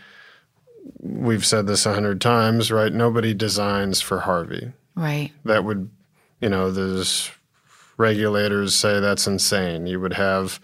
we've 1.00 1.46
said 1.46 1.66
this 1.68 1.86
a 1.86 1.94
hundred 1.94 2.20
times 2.22 2.72
right 2.72 2.94
nobody 2.94 3.34
designs 3.34 4.02
for 4.02 4.22
harvey 4.22 4.72
right. 4.96 5.32
that 5.44 5.64
would 5.64 5.90
you 6.46 6.50
know 6.52 6.70
there's 6.70 7.32
regulators 7.98 8.76
say 8.76 9.00
that's 9.00 9.26
insane. 9.26 9.88
You 9.88 10.00
would 10.00 10.14
have 10.14 10.60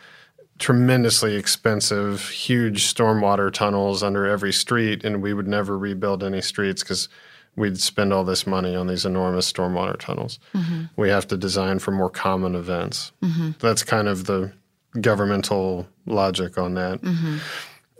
tremendously 0.59 1.35
expensive, 1.35 2.29
huge 2.29 2.83
stormwater 2.93 3.51
tunnels 3.51 4.03
under 4.03 4.27
every 4.27 4.53
street, 4.53 5.03
and 5.03 5.23
we 5.23 5.33
would 5.33 5.47
never 5.47 5.75
rebuild 5.75 6.23
any 6.23 6.39
streets 6.39 6.83
because 6.83 7.09
we'd 7.55 7.79
spend 7.79 8.13
all 8.13 8.23
this 8.23 8.45
money 8.45 8.75
on 8.75 8.85
these 8.85 9.07
enormous 9.07 9.51
stormwater 9.51 9.97
tunnels. 9.99 10.37
Mm-hmm. 10.53 10.83
We 10.97 11.09
have 11.09 11.27
to 11.29 11.35
design 11.35 11.79
for 11.79 11.89
more 11.89 12.11
common 12.11 12.53
events. 12.53 13.11
Mm-hmm. 13.23 13.53
That's 13.57 13.83
kind 13.83 14.07
of 14.07 14.25
the 14.25 14.53
governmental 14.99 15.87
logic 16.05 16.59
on 16.59 16.75
that. 16.75 17.01
Mm-hmm. 17.01 17.37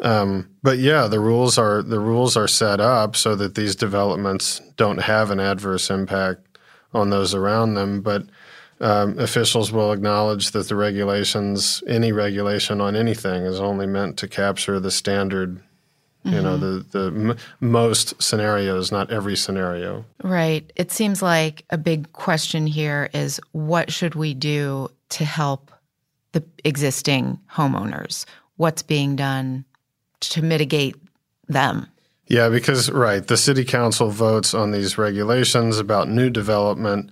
Um, 0.04 0.52
but 0.62 0.78
yeah, 0.78 1.08
the 1.08 1.20
rules 1.20 1.58
are 1.58 1.82
the 1.82 2.00
rules 2.00 2.38
are 2.38 2.48
set 2.48 2.80
up 2.80 3.16
so 3.16 3.36
that 3.38 3.56
these 3.56 3.76
developments 3.76 4.62
don't 4.78 5.02
have 5.02 5.32
an 5.32 5.40
adverse 5.40 5.90
impact 5.90 6.51
on 6.94 7.10
those 7.10 7.34
around 7.34 7.76
them. 7.76 8.02
But 8.02 8.26
um, 8.80 9.18
officials 9.20 9.72
will 9.72 9.92
acknowledge 9.92 10.52
that 10.52 10.68
the 10.68 10.76
regulations, 10.76 11.84
any 11.88 12.12
regulation 12.12 12.82
on 12.82 12.96
anything, 12.96 13.44
is 13.46 13.60
only 13.60 13.86
meant 13.86 14.18
to 14.18 14.28
capture 14.28 14.80
the 14.80 14.92
standard. 14.92 15.62
Mm-hmm. 16.26 16.36
You 16.36 16.42
know, 16.42 16.58
the 16.58 16.86
the 16.92 17.06
m- 17.08 17.38
most 17.60 18.22
scenarios, 18.22 18.92
not 18.92 19.12
every 19.12 19.36
scenario. 19.36 20.06
Right. 20.24 20.72
It 20.76 20.92
seems 20.92 21.22
like 21.22 21.64
a 21.70 21.78
big 21.78 22.12
question 22.14 22.68
here 22.68 23.10
is 23.14 23.40
what 23.54 23.92
should 23.92 24.16
we 24.16 24.34
do 24.34 24.90
to 25.10 25.26
help 25.26 25.72
the 26.32 26.44
existing 26.64 27.40
homeowners? 27.52 28.26
What's 28.58 28.84
being 28.84 29.16
done 29.16 29.66
to 30.22 30.42
mitigate 30.42 30.96
them? 31.48 31.88
Yeah, 32.32 32.48
because 32.48 32.90
right, 32.90 33.28
the 33.28 33.36
city 33.36 33.66
council 33.66 34.10
votes 34.10 34.54
on 34.54 34.72
these 34.72 34.98
regulations 34.98 35.80
about 35.80 36.08
new 36.08 36.30
development. 36.30 37.12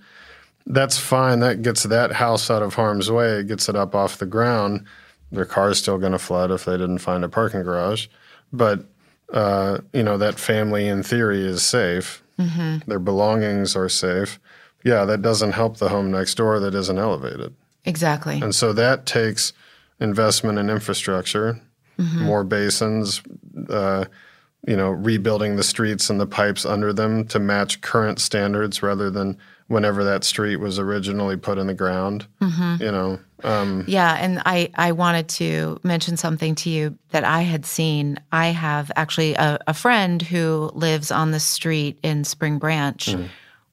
That's 0.64 0.96
fine. 0.96 1.40
That 1.40 1.60
gets 1.60 1.82
that 1.82 2.12
house 2.12 2.50
out 2.50 2.62
of 2.62 2.72
harm's 2.72 3.10
way. 3.10 3.40
It 3.40 3.46
gets 3.46 3.68
it 3.68 3.76
up 3.76 3.94
off 3.94 4.16
the 4.16 4.24
ground. 4.24 4.86
Their 5.30 5.44
car's 5.44 5.76
still 5.76 5.98
going 5.98 6.12
to 6.12 6.18
flood 6.18 6.50
if 6.50 6.64
they 6.64 6.72
didn't 6.72 7.00
find 7.00 7.22
a 7.22 7.28
parking 7.28 7.64
garage, 7.64 8.06
but 8.50 8.86
uh, 9.30 9.80
you 9.92 10.02
know 10.02 10.16
that 10.16 10.38
family 10.38 10.88
in 10.88 11.02
theory 11.02 11.44
is 11.44 11.62
safe. 11.62 12.22
Mm-hmm. 12.38 12.88
Their 12.88 12.98
belongings 12.98 13.76
are 13.76 13.90
safe. 13.90 14.40
Yeah, 14.84 15.04
that 15.04 15.20
doesn't 15.20 15.52
help 15.52 15.76
the 15.76 15.90
home 15.90 16.10
next 16.10 16.36
door 16.36 16.58
that 16.60 16.74
isn't 16.74 16.98
elevated. 16.98 17.54
Exactly. 17.84 18.40
And 18.40 18.54
so 18.54 18.72
that 18.72 19.04
takes 19.04 19.52
investment 20.00 20.58
in 20.58 20.70
infrastructure, 20.70 21.60
mm-hmm. 21.98 22.24
more 22.24 22.42
basins, 22.42 23.20
uh, 23.68 24.06
you 24.66 24.76
know, 24.76 24.90
rebuilding 24.90 25.56
the 25.56 25.62
streets 25.62 26.10
and 26.10 26.20
the 26.20 26.26
pipes 26.26 26.66
under 26.66 26.92
them 26.92 27.26
to 27.28 27.38
match 27.38 27.80
current 27.80 28.18
standards 28.18 28.82
rather 28.82 29.10
than 29.10 29.38
whenever 29.68 30.02
that 30.04 30.24
street 30.24 30.56
was 30.56 30.78
originally 30.78 31.36
put 31.36 31.56
in 31.56 31.66
the 31.66 31.74
ground. 31.74 32.26
Mm-hmm. 32.40 32.82
You 32.82 32.92
know. 32.92 33.18
Um, 33.42 33.84
yeah, 33.86 34.16
and 34.20 34.42
I 34.44 34.70
I 34.74 34.92
wanted 34.92 35.28
to 35.30 35.80
mention 35.82 36.16
something 36.16 36.54
to 36.56 36.70
you 36.70 36.98
that 37.10 37.24
I 37.24 37.42
had 37.42 37.64
seen. 37.64 38.18
I 38.32 38.48
have 38.48 38.92
actually 38.96 39.34
a, 39.34 39.58
a 39.66 39.72
friend 39.72 40.20
who 40.20 40.70
lives 40.74 41.10
on 41.10 41.30
the 41.30 41.40
street 41.40 41.98
in 42.02 42.24
Spring 42.24 42.58
Branch, 42.58 43.06
mm-hmm. 43.06 43.26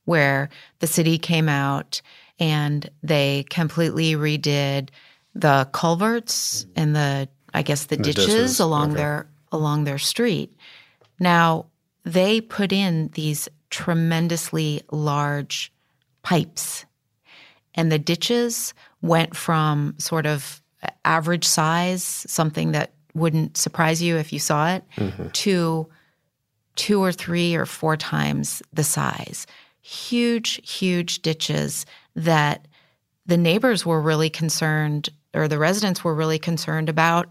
where 0.05 0.49
the 0.79 0.87
city 0.87 1.17
came 1.17 1.49
out 1.49 2.01
and 2.39 2.89
they 3.03 3.45
completely 3.49 4.13
redid 4.13 4.89
the 5.35 5.67
culverts 5.73 6.65
and 6.75 6.95
the 6.95 7.27
I 7.53 7.61
guess 7.61 7.85
the, 7.85 7.97
the 7.97 8.03
ditches, 8.03 8.25
ditches, 8.25 8.59
along 8.59 8.91
okay. 8.91 8.97
their 8.97 9.27
along 9.51 9.83
their 9.83 9.97
street. 9.97 10.53
Now, 11.19 11.67
they 12.03 12.41
put 12.41 12.71
in 12.71 13.09
these 13.13 13.49
tremendously 13.69 14.81
large 14.91 15.71
pipes 16.23 16.85
and 17.77 17.91
the 17.91 17.99
ditches 17.99 18.73
went 19.01 19.35
from 19.35 19.93
sort 19.99 20.25
of 20.25 20.61
average 21.05 21.45
size, 21.45 22.03
something 22.03 22.71
that 22.71 22.91
wouldn't 23.13 23.55
surprise 23.55 24.01
you 24.01 24.17
if 24.17 24.33
you 24.33 24.39
saw 24.39 24.73
it, 24.73 24.83
mm-hmm. 24.97 25.29
to 25.29 25.87
two 26.75 27.01
or 27.01 27.11
three 27.11 27.55
or 27.55 27.65
four 27.65 27.95
times 27.95 28.61
the 28.73 28.83
size. 28.83 29.45
Huge, 29.81 30.59
huge 30.69 31.21
ditches 31.21 31.85
that 32.15 32.67
the 33.25 33.37
neighbors 33.37 33.85
were 33.85 34.01
really 34.01 34.29
concerned, 34.29 35.09
or 35.33 35.47
the 35.47 35.59
residents 35.59 36.03
were 36.03 36.15
really 36.15 36.39
concerned 36.39 36.89
about 36.89 37.29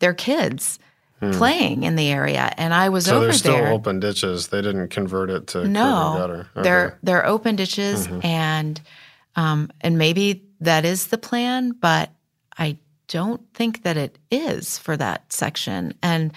their 0.00 0.14
kids 0.14 0.78
hmm. 1.20 1.32
playing 1.32 1.82
in 1.82 1.96
the 1.96 2.10
area. 2.10 2.52
And 2.56 2.74
I 2.74 2.88
was 2.88 3.06
so 3.06 3.16
over 3.16 3.26
there. 3.26 3.32
So 3.34 3.48
they're 3.48 3.58
still 3.58 3.74
open 3.74 4.00
ditches. 4.00 4.48
They 4.48 4.62
didn't 4.62 4.88
convert 4.88 5.30
it 5.30 5.48
to 5.48 5.66
no. 5.66 6.16
Okay. 6.20 6.62
They're 6.62 6.98
they're 7.02 7.26
open 7.26 7.56
ditches, 7.56 8.06
mm-hmm. 8.06 8.26
and 8.26 8.80
um, 9.36 9.70
and 9.80 9.98
maybe 9.98 10.44
that 10.60 10.84
is 10.84 11.08
the 11.08 11.18
plan, 11.18 11.72
but 11.72 12.10
I 12.58 12.78
don't 13.06 13.42
think 13.54 13.82
that 13.82 13.96
it 13.96 14.18
is 14.30 14.78
for 14.78 14.96
that 14.96 15.32
section. 15.32 15.94
And 16.02 16.32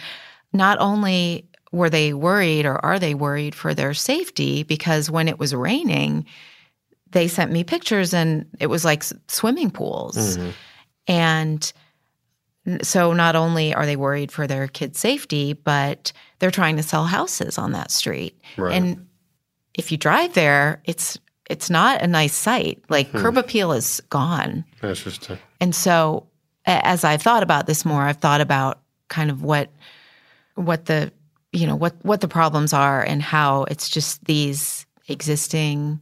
not 0.53 0.79
only 0.79 1.47
were 1.71 1.89
they 1.89 2.13
worried 2.13 2.65
or 2.65 2.83
are 2.85 2.99
they 2.99 3.13
worried 3.13 3.55
for 3.55 3.73
their 3.73 3.93
safety 3.93 4.63
because 4.63 5.09
when 5.09 5.27
it 5.27 5.39
was 5.39 5.55
raining, 5.55 6.25
they 7.11 7.27
sent 7.27 7.51
me 7.51 7.63
pictures 7.63 8.13
and 8.13 8.45
it 8.59 8.67
was 8.67 8.85
like 8.85 9.03
swimming 9.27 9.71
pools. 9.71 10.37
Mm-hmm. 10.37 10.49
And 11.07 11.73
so 12.81 13.13
not 13.13 13.35
only 13.35 13.73
are 13.73 13.85
they 13.85 13.95
worried 13.95 14.31
for 14.31 14.45
their 14.45 14.67
kids' 14.67 14.99
safety, 14.99 15.53
but 15.53 16.11
they're 16.39 16.51
trying 16.51 16.77
to 16.77 16.83
sell 16.83 17.05
houses 17.05 17.57
on 17.57 17.71
that 17.71 17.91
street. 17.91 18.39
Right. 18.57 18.73
And 18.73 19.07
if 19.73 19.91
you 19.91 19.97
drive 19.97 20.33
there, 20.33 20.81
it's 20.85 21.17
it's 21.49 21.69
not 21.69 22.01
a 22.01 22.07
nice 22.07 22.33
sight. 22.33 22.83
Like 22.89 23.09
hmm. 23.09 23.17
curb 23.17 23.37
appeal 23.37 23.71
is 23.71 24.01
gone. 24.09 24.63
Interesting. 24.83 25.37
And 25.59 25.75
so 25.75 26.27
as 26.65 27.03
I've 27.03 27.21
thought 27.21 27.43
about 27.43 27.65
this 27.65 27.83
more, 27.83 28.03
I've 28.03 28.17
thought 28.17 28.41
about 28.41 28.79
kind 29.07 29.31
of 29.31 29.43
what 29.43 29.69
what 30.55 30.85
the 30.85 31.11
you 31.51 31.67
know 31.67 31.75
what 31.75 31.95
what 32.03 32.21
the 32.21 32.27
problems 32.27 32.73
are 32.73 33.01
and 33.01 33.21
how 33.21 33.63
it's 33.65 33.89
just 33.89 34.23
these 34.25 34.85
existing 35.07 35.99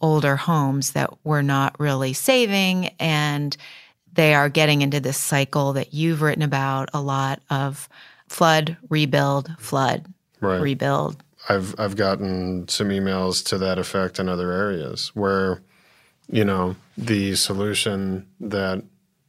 older 0.00 0.36
homes 0.36 0.92
that 0.92 1.10
we're 1.24 1.42
not 1.42 1.78
really 1.78 2.12
saving 2.12 2.88
and 2.98 3.56
they 4.12 4.34
are 4.34 4.48
getting 4.48 4.82
into 4.82 5.00
this 5.00 5.16
cycle 5.16 5.72
that 5.74 5.94
you've 5.94 6.22
written 6.22 6.42
about 6.42 6.90
a 6.92 7.00
lot 7.00 7.40
of 7.50 7.88
flood, 8.28 8.76
rebuild, 8.88 9.50
flood, 9.58 10.06
right. 10.40 10.60
rebuild. 10.60 11.22
I've 11.48 11.78
I've 11.78 11.96
gotten 11.96 12.68
some 12.68 12.88
emails 12.88 13.44
to 13.46 13.58
that 13.58 13.78
effect 13.78 14.18
in 14.18 14.28
other 14.28 14.52
areas 14.52 15.10
where, 15.14 15.62
you 16.28 16.44
know, 16.44 16.76
the 16.98 17.34
solution 17.34 18.26
that 18.40 18.82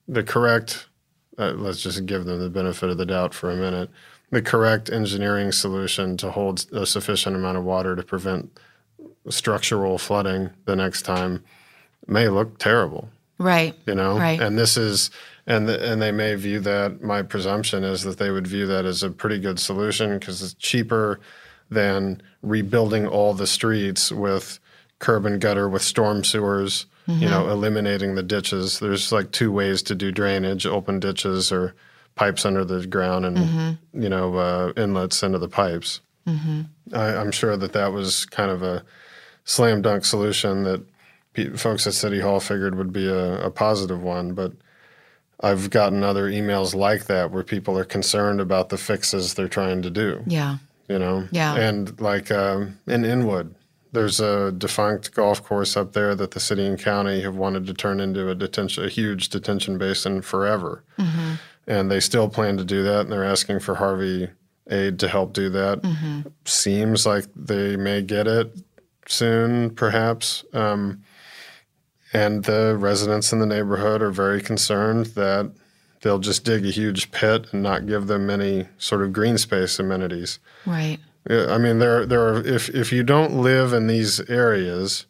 the 0.07 0.23
correct 0.23 0.88
uh, 1.38 1.53
let's 1.53 1.81
just 1.81 2.05
give 2.05 2.25
them 2.25 2.39
the 2.39 2.50
benefit 2.50 2.89
of 2.89 2.97
the 2.97 3.05
doubt 3.05 3.33
for 3.33 3.50
a 3.50 3.55
minute. 3.55 3.89
The 4.29 4.41
correct 4.41 4.89
engineering 4.89 5.51
solution 5.51 6.15
to 6.17 6.31
hold 6.31 6.65
a 6.71 6.85
sufficient 6.85 7.35
amount 7.35 7.57
of 7.57 7.63
water 7.63 7.95
to 7.95 8.03
prevent 8.03 8.57
structural 9.29 9.97
flooding 9.97 10.51
the 10.65 10.75
next 10.75 11.01
time 11.03 11.43
may 12.07 12.27
look 12.29 12.57
terrible. 12.57 13.09
Right. 13.41 13.75
You 13.86 13.95
know, 13.95 14.17
right. 14.17 14.39
and 14.39 14.57
this 14.57 14.77
is, 14.77 15.10
and 15.48 15.67
the, 15.67 15.91
and 15.91 16.01
they 16.01 16.12
may 16.12 16.36
view 16.36 16.60
that. 16.62 17.01
My 17.01 17.21
presumption 17.24 17.83
is 17.83 18.03
that 18.03 18.17
they 18.17 18.29
would 18.29 18.48
view 18.48 18.67
that 18.67 18.86
as 18.86 19.03
a 19.03 19.10
pretty 19.10 19.39
good 19.39 19.60
solution 19.60 20.17
because 20.19 20.41
it's 20.41 20.53
cheaper 20.53 21.19
than 21.69 22.21
rebuilding 22.41 23.07
all 23.07 23.33
the 23.33 23.48
streets 23.48 24.12
with 24.12 24.60
curb 25.00 25.25
and 25.25 25.41
gutter 25.41 25.67
with 25.67 25.81
storm 25.81 26.24
sewers. 26.24 26.86
Mm-hmm. 27.07 27.24
You 27.24 27.29
know, 27.29 27.50
eliminating 27.50 28.13
the 28.13 28.24
ditches. 28.24 28.79
There's 28.79 29.12
like 29.12 29.31
two 29.31 29.51
ways 29.51 29.81
to 29.83 29.95
do 29.95 30.12
drainage: 30.12 30.67
open 30.67 31.00
ditches 31.00 31.51
or 31.51 31.74
pipes 32.15 32.45
under 32.45 32.63
the 32.63 32.86
ground, 32.86 33.25
and 33.25 33.38
mm-hmm. 33.38 34.03
you 34.03 34.10
know, 34.10 34.36
uh, 34.36 34.74
inlets 34.77 35.24
into 35.24 35.39
the 35.39 35.50
pipes. 35.50 36.01
Mm-hmm. 36.27 36.62
I, 36.93 37.15
I'm 37.15 37.31
sure 37.31 37.57
that 37.57 37.74
that 37.74 37.91
was 37.91 38.25
kind 38.25 38.51
of 38.51 38.62
a 38.62 38.83
slam 39.43 39.81
dunk 39.81 40.05
solution 40.05 40.63
that 40.63 40.86
folks 41.55 41.88
at 41.88 41.93
City 41.93 42.19
Hall 42.19 42.39
figured 42.39 42.75
would 42.75 42.93
be 42.93 43.07
a, 43.07 43.45
a 43.45 43.51
positive 43.51 44.01
one, 44.01 44.33
but 44.33 44.53
I've 45.39 45.69
gotten 45.69 46.03
other 46.03 46.29
emails 46.29 46.75
like 46.75 47.05
that 47.05 47.31
where 47.31 47.43
people 47.43 47.77
are 47.77 47.85
concerned 47.85 48.39
about 48.39 48.69
the 48.69 48.77
fixes 48.77 49.33
they're 49.33 49.47
trying 49.47 49.81
to 49.81 49.89
do. 49.89 50.23
Yeah. 50.27 50.57
You 50.88 51.00
know? 51.00 51.27
Yeah. 51.31 51.55
And 51.55 52.00
like 52.00 52.31
um, 52.31 52.79
in 52.85 53.05
Inwood, 53.05 53.55
there's 53.91 54.19
a 54.19 54.51
defunct 54.51 55.13
golf 55.13 55.43
course 55.43 55.75
up 55.75 55.93
there 55.93 56.15
that 56.15 56.31
the 56.31 56.39
city 56.39 56.65
and 56.65 56.79
county 56.79 57.21
have 57.21 57.35
wanted 57.35 57.65
to 57.67 57.73
turn 57.73 58.00
into 58.00 58.29
a 58.29 58.35
detention, 58.35 58.85
a 58.85 58.89
huge 58.89 59.29
detention 59.29 59.77
basin 59.77 60.21
forever. 60.21 60.83
Mm-hmm. 60.97 61.33
And 61.67 61.91
they 61.91 62.00
still 62.00 62.27
plan 62.27 62.57
to 62.57 62.63
do 62.63 62.83
that, 62.83 63.01
and 63.01 63.11
they're 63.11 63.23
asking 63.23 63.59
for 63.59 63.75
Harvey 63.75 64.29
aid 64.69 65.00
to 65.00 65.07
help 65.07 65.33
do 65.33 65.50
that. 65.50 65.81
Mm-hmm. 65.81 66.21
Seems 66.45 67.05
like 67.05 67.25
they 67.35 67.75
may 67.75 68.01
get 68.01 68.27
it 68.27 68.55
soon, 69.07 69.69
perhaps. 69.71 70.43
Um, 70.53 71.03
and 72.13 72.44
the 72.44 72.75
residents 72.77 73.32
in 73.32 73.39
the 73.39 73.46
neighborhood 73.46 74.01
are 74.01 74.12
very 74.12 74.41
concerned 74.41 75.08
that 75.08 75.51
they'll 76.01 76.20
just 76.20 76.44
dig 76.44 76.65
a 76.65 76.72
huge 76.72 77.12
pit 77.12 77.48
and 77.51 77.63
not 77.63 77.86
give 77.86 78.08
them 78.08 78.30
any 78.30 78.68
sort 78.77 79.01
of 79.01 79.13
green 79.13 79.38
space 79.38 79.80
amenities. 79.80 80.39
Right. 80.65 80.98
I 81.30 81.58
mean, 81.58 81.80
there, 81.80 82.06
there 82.06 82.22
are 82.27 82.46
if 82.46 82.70
if 82.70 82.91
you 82.91 83.03
don't 83.03 83.41
live 83.41 83.74
in 83.74 83.88
these 83.88 84.20
areas, 84.22 85.06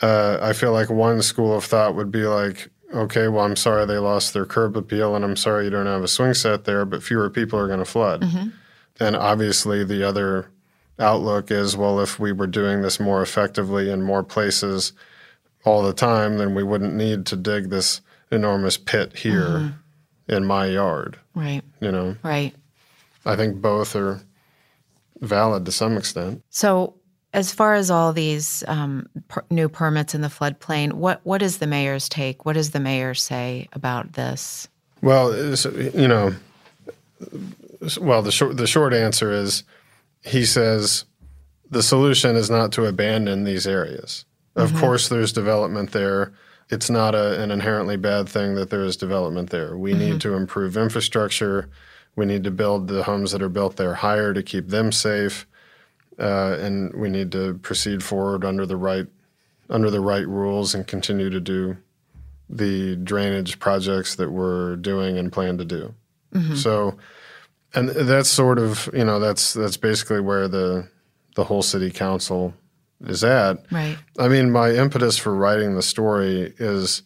uh, 0.00 0.38
I 0.40 0.54
feel 0.54 0.72
like 0.72 0.88
one 0.88 1.20
school 1.22 1.54
of 1.54 1.64
thought 1.64 1.94
would 1.94 2.10
be 2.10 2.26
like, 2.26 2.68
okay, 2.94 3.28
well, 3.28 3.44
I'm 3.44 3.56
sorry 3.56 3.84
they 3.84 3.98
lost 3.98 4.32
their 4.32 4.46
curb 4.46 4.76
appeal, 4.76 5.14
and 5.14 5.24
I'm 5.24 5.36
sorry 5.36 5.64
you 5.64 5.70
don't 5.70 5.86
have 5.86 6.02
a 6.02 6.08
swing 6.08 6.32
set 6.34 6.64
there, 6.64 6.86
but 6.86 7.02
fewer 7.02 7.28
people 7.28 7.58
are 7.58 7.66
going 7.66 7.78
to 7.78 7.84
flood. 7.84 8.24
And 9.00 9.14
obviously, 9.14 9.84
the 9.84 10.02
other 10.02 10.48
outlook 10.98 11.50
is, 11.50 11.76
well, 11.76 12.00
if 12.00 12.18
we 12.18 12.32
were 12.32 12.46
doing 12.46 12.80
this 12.80 12.98
more 12.98 13.20
effectively 13.22 13.90
in 13.90 14.02
more 14.02 14.22
places 14.22 14.92
all 15.64 15.82
the 15.82 15.92
time, 15.92 16.38
then 16.38 16.54
we 16.54 16.62
wouldn't 16.62 16.94
need 16.94 17.26
to 17.26 17.36
dig 17.36 17.70
this 17.70 18.00
enormous 18.30 18.76
pit 18.76 19.16
here 19.16 19.74
in 20.28 20.44
my 20.44 20.66
yard. 20.66 21.18
Right. 21.34 21.62
You 21.80 21.92
know, 21.92 22.16
Right. 22.22 22.54
I 23.24 23.36
think 23.36 23.60
both 23.60 23.94
are 23.94 24.20
valid 25.20 25.64
to 25.66 25.72
some 25.72 25.96
extent. 25.96 26.42
So, 26.50 26.94
as 27.34 27.52
far 27.52 27.74
as 27.74 27.90
all 27.90 28.12
these 28.12 28.62
um, 28.66 29.08
per- 29.28 29.44
new 29.48 29.68
permits 29.68 30.14
in 30.14 30.20
the 30.20 30.28
floodplain, 30.28 30.94
what 30.94 31.20
what 31.22 31.40
is 31.40 31.58
the 31.58 31.66
mayor's 31.66 32.08
take? 32.08 32.44
What 32.44 32.54
does 32.54 32.72
the 32.72 32.80
mayor 32.80 33.14
say 33.14 33.68
about 33.72 34.14
this? 34.14 34.68
Well, 35.02 35.34
you 35.94 36.08
know, 36.08 36.34
well, 38.00 38.22
the 38.22 38.32
short 38.32 38.56
the 38.56 38.66
short 38.66 38.92
answer 38.92 39.30
is 39.32 39.64
he 40.24 40.44
says 40.44 41.04
the 41.70 41.82
solution 41.82 42.36
is 42.36 42.50
not 42.50 42.72
to 42.72 42.84
abandon 42.86 43.44
these 43.44 43.66
areas. 43.66 44.24
Of 44.54 44.70
mm-hmm. 44.70 44.80
course, 44.80 45.08
there's 45.08 45.32
development 45.32 45.92
there. 45.92 46.32
It's 46.70 46.90
not 46.90 47.14
a, 47.14 47.40
an 47.42 47.50
inherently 47.50 47.96
bad 47.96 48.28
thing 48.28 48.54
that 48.54 48.70
there 48.70 48.84
is 48.84 48.96
development 48.96 49.50
there. 49.50 49.76
We 49.76 49.92
need 49.94 50.10
mm-hmm. 50.10 50.18
to 50.18 50.34
improve 50.34 50.76
infrastructure. 50.76 51.68
We 52.16 52.26
need 52.26 52.44
to 52.44 52.50
build 52.50 52.88
the 52.88 53.02
homes 53.02 53.32
that 53.32 53.42
are 53.42 53.48
built 53.48 53.76
there 53.76 53.94
higher 53.94 54.34
to 54.34 54.42
keep 54.42 54.68
them 54.68 54.92
safe, 54.92 55.46
uh, 56.18 56.56
and 56.60 56.94
we 56.94 57.08
need 57.08 57.32
to 57.32 57.54
proceed 57.54 58.02
forward 58.02 58.44
under 58.44 58.66
the 58.66 58.76
right 58.76 59.06
under 59.70 59.90
the 59.90 60.00
right 60.00 60.26
rules 60.26 60.74
and 60.74 60.86
continue 60.86 61.30
to 61.30 61.40
do 61.40 61.78
the 62.50 62.96
drainage 62.96 63.58
projects 63.58 64.16
that 64.16 64.30
we're 64.30 64.76
doing 64.76 65.16
and 65.16 65.32
plan 65.32 65.56
to 65.56 65.64
do. 65.64 65.94
Mm-hmm. 66.34 66.56
So, 66.56 66.98
and 67.74 67.88
that's 67.88 68.28
sort 68.28 68.58
of 68.58 68.90
you 68.92 69.04
know 69.04 69.18
that's 69.18 69.54
that's 69.54 69.78
basically 69.78 70.20
where 70.20 70.48
the 70.48 70.88
the 71.34 71.44
whole 71.44 71.62
city 71.62 71.90
council 71.90 72.52
is 73.06 73.24
at. 73.24 73.64
Right. 73.70 73.98
I 74.18 74.28
mean, 74.28 74.50
my 74.50 74.70
impetus 74.70 75.16
for 75.16 75.34
writing 75.34 75.74
the 75.74 75.82
story 75.82 76.54
is 76.58 77.02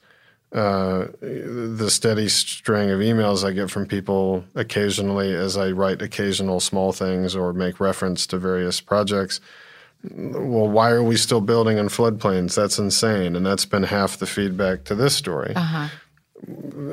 uh, 0.52 1.06
the 1.20 1.90
steady 1.90 2.28
string 2.28 2.90
of 2.90 3.00
emails 3.00 3.44
I 3.44 3.52
get 3.52 3.70
from 3.70 3.86
people 3.86 4.44
occasionally 4.54 5.34
as 5.34 5.56
I 5.56 5.72
write 5.72 6.02
occasional 6.02 6.60
small 6.60 6.92
things 6.92 7.34
or 7.34 7.52
make 7.52 7.80
reference 7.80 8.26
to 8.28 8.38
various 8.38 8.80
projects. 8.80 9.40
Well, 10.12 10.68
why 10.68 10.90
are 10.90 11.02
we 11.02 11.16
still 11.16 11.40
building 11.40 11.78
in 11.78 11.88
floodplains? 11.88 12.54
That's 12.54 12.78
insane. 12.78 13.34
And 13.34 13.44
that's 13.44 13.64
been 13.64 13.82
half 13.82 14.18
the 14.18 14.26
feedback 14.26 14.84
to 14.84 14.94
this 14.94 15.16
story. 15.16 15.52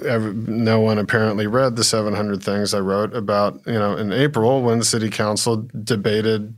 Every, 0.06 0.34
no 0.34 0.80
one 0.80 0.98
apparently 0.98 1.48
read 1.48 1.76
the 1.76 1.84
700 1.84 2.42
things 2.42 2.74
I 2.74 2.80
wrote 2.80 3.14
about, 3.14 3.62
you 3.68 3.74
know, 3.74 3.96
in 3.96 4.12
April 4.12 4.64
when 4.64 4.80
the 4.80 4.86
city 4.86 5.10
council 5.10 5.68
debated 5.84 6.56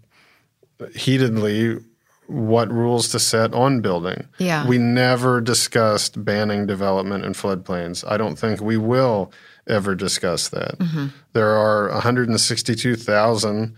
heatedly 0.96 1.80
what 2.27 2.72
rules 2.72 3.08
to 3.10 3.20
set 3.20 3.53
on 3.53 3.82
building. 3.82 4.27
Yeah. 4.38 4.67
We 4.67 4.77
never 4.77 5.41
discussed 5.41 6.24
banning 6.24 6.65
development 6.65 7.25
in 7.25 7.34
floodplains. 7.34 8.03
I 8.10 8.17
don't 8.17 8.38
think 8.38 8.62
we 8.62 8.77
will 8.77 9.32
ever 9.67 9.96
discuss 9.96 10.50
that. 10.50 10.77
Mm-hmm. 10.79 11.08
There 11.34 11.55
are 11.55 11.89
162,000 11.91 13.75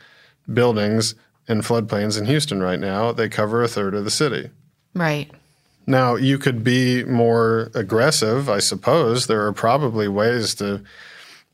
buildings 0.54 1.16
in 1.48 1.62
floodplains 1.62 2.18
in 2.18 2.25
Houston 2.25 2.62
right 2.62 2.80
now. 2.80 3.12
They 3.12 3.30
cover 3.30 3.63
a 3.63 3.68
third 3.68 3.96
of 3.96 4.04
the 4.04 4.12
city. 4.12 4.50
Right. 4.94 5.32
Now, 5.86 6.16
you 6.16 6.38
could 6.38 6.63
be 6.63 7.06
more 7.06 7.72
aggressive, 7.74 8.50
I 8.50 8.60
suppose. 8.60 9.27
There 9.27 9.46
are 9.46 9.54
probably 9.54 10.08
ways 10.10 10.54
to 10.56 10.84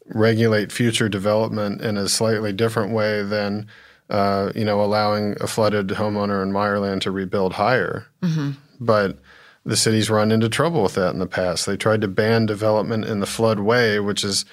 regulate 0.07 0.71
future 0.71 1.07
development 1.07 1.81
in 1.81 1.97
a 1.97 2.09
slightly 2.09 2.51
different 2.51 2.93
way 2.93 3.21
than, 3.21 3.67
uh, 4.09 4.51
you 4.55 4.65
know, 4.65 4.81
allowing 4.81 5.35
a 5.41 5.47
flooded 5.47 5.87
homeowner 5.89 6.43
in 6.43 6.51
Meyerland 6.51 7.01
to 7.01 7.11
rebuild 7.11 7.53
higher. 7.53 8.05
Mm-hmm. 8.21 8.51
But 8.79 9.17
the 9.65 9.77
city's 9.77 10.09
run 10.09 10.31
into 10.31 10.49
trouble 10.49 10.83
with 10.83 10.95
that 10.95 11.13
in 11.13 11.19
the 11.19 11.27
past. 11.27 11.65
They 11.65 11.77
tried 11.77 12.01
to 12.01 12.07
ban 12.07 12.45
development 12.45 13.05
in 13.05 13.19
the 13.19 13.25
floodway, 13.25 14.03
which 14.03 14.23
is, 14.23 14.45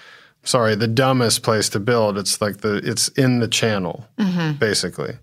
sorry, 0.45 0.75
the 0.75 0.87
dumbest 0.87 1.43
place 1.43 1.69
to 1.71 1.81
build. 1.81 2.17
It's 2.17 2.41
like 2.41 2.59
the 2.59 2.77
it's 2.77 3.09
in 3.09 3.41
the 3.41 3.49
channel, 3.49 4.07
mm-hmm. 4.19 4.59
basically. 4.59 5.19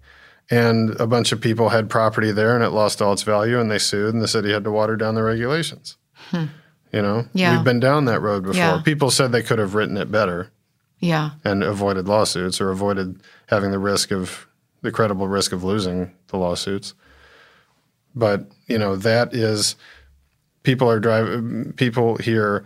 And 0.50 0.92
a 1.00 1.08
bunch 1.08 1.32
of 1.32 1.42
people 1.42 1.70
had 1.70 1.90
property 1.90 2.32
there 2.32 2.56
and 2.56 2.64
it 2.64 2.70
lost 2.70 3.02
all 3.02 3.14
its 3.14 3.24
value 3.24 3.60
and 3.60 3.70
they 3.70 3.80
sued 3.80 4.14
and 4.14 4.24
the 4.24 4.30
city 4.30 4.52
had 4.52 4.64
to 4.64 4.72
water 4.72 4.96
down 4.96 5.16
the 5.16 5.24
regulations. 5.24 5.98
Hmm. 6.16 6.46
You 6.94 7.02
know? 7.02 7.26
Yeah. 7.34 7.56
We've 7.56 7.66
been 7.66 7.82
down 7.82 8.06
that 8.06 8.22
road 8.22 8.44
before. 8.44 8.56
Yeah. 8.56 8.82
People 8.82 9.12
said 9.12 9.34
they 9.34 9.44
could 9.44 9.60
have 9.60 9.76
written 9.76 9.98
it 9.98 10.10
better 10.10 10.52
Yeah. 11.00 11.32
and 11.44 11.64
avoided 11.64 12.08
lawsuits 12.08 12.60
or 12.60 12.70
avoided 12.72 13.22
having 13.48 13.72
the 13.72 13.80
risk 13.80 14.12
of 14.12 14.48
the 14.82 14.92
credible 14.92 15.28
risk 15.28 15.52
of 15.52 15.64
losing 15.64 16.12
the 16.28 16.38
lawsuits. 16.38 16.94
But, 18.16 18.48
you 18.68 18.78
know, 18.78 18.96
that 18.96 19.34
is 19.34 19.76
people 20.64 20.90
are 20.90 21.00
driving 21.00 21.74
people 21.74 22.18
here 22.18 22.66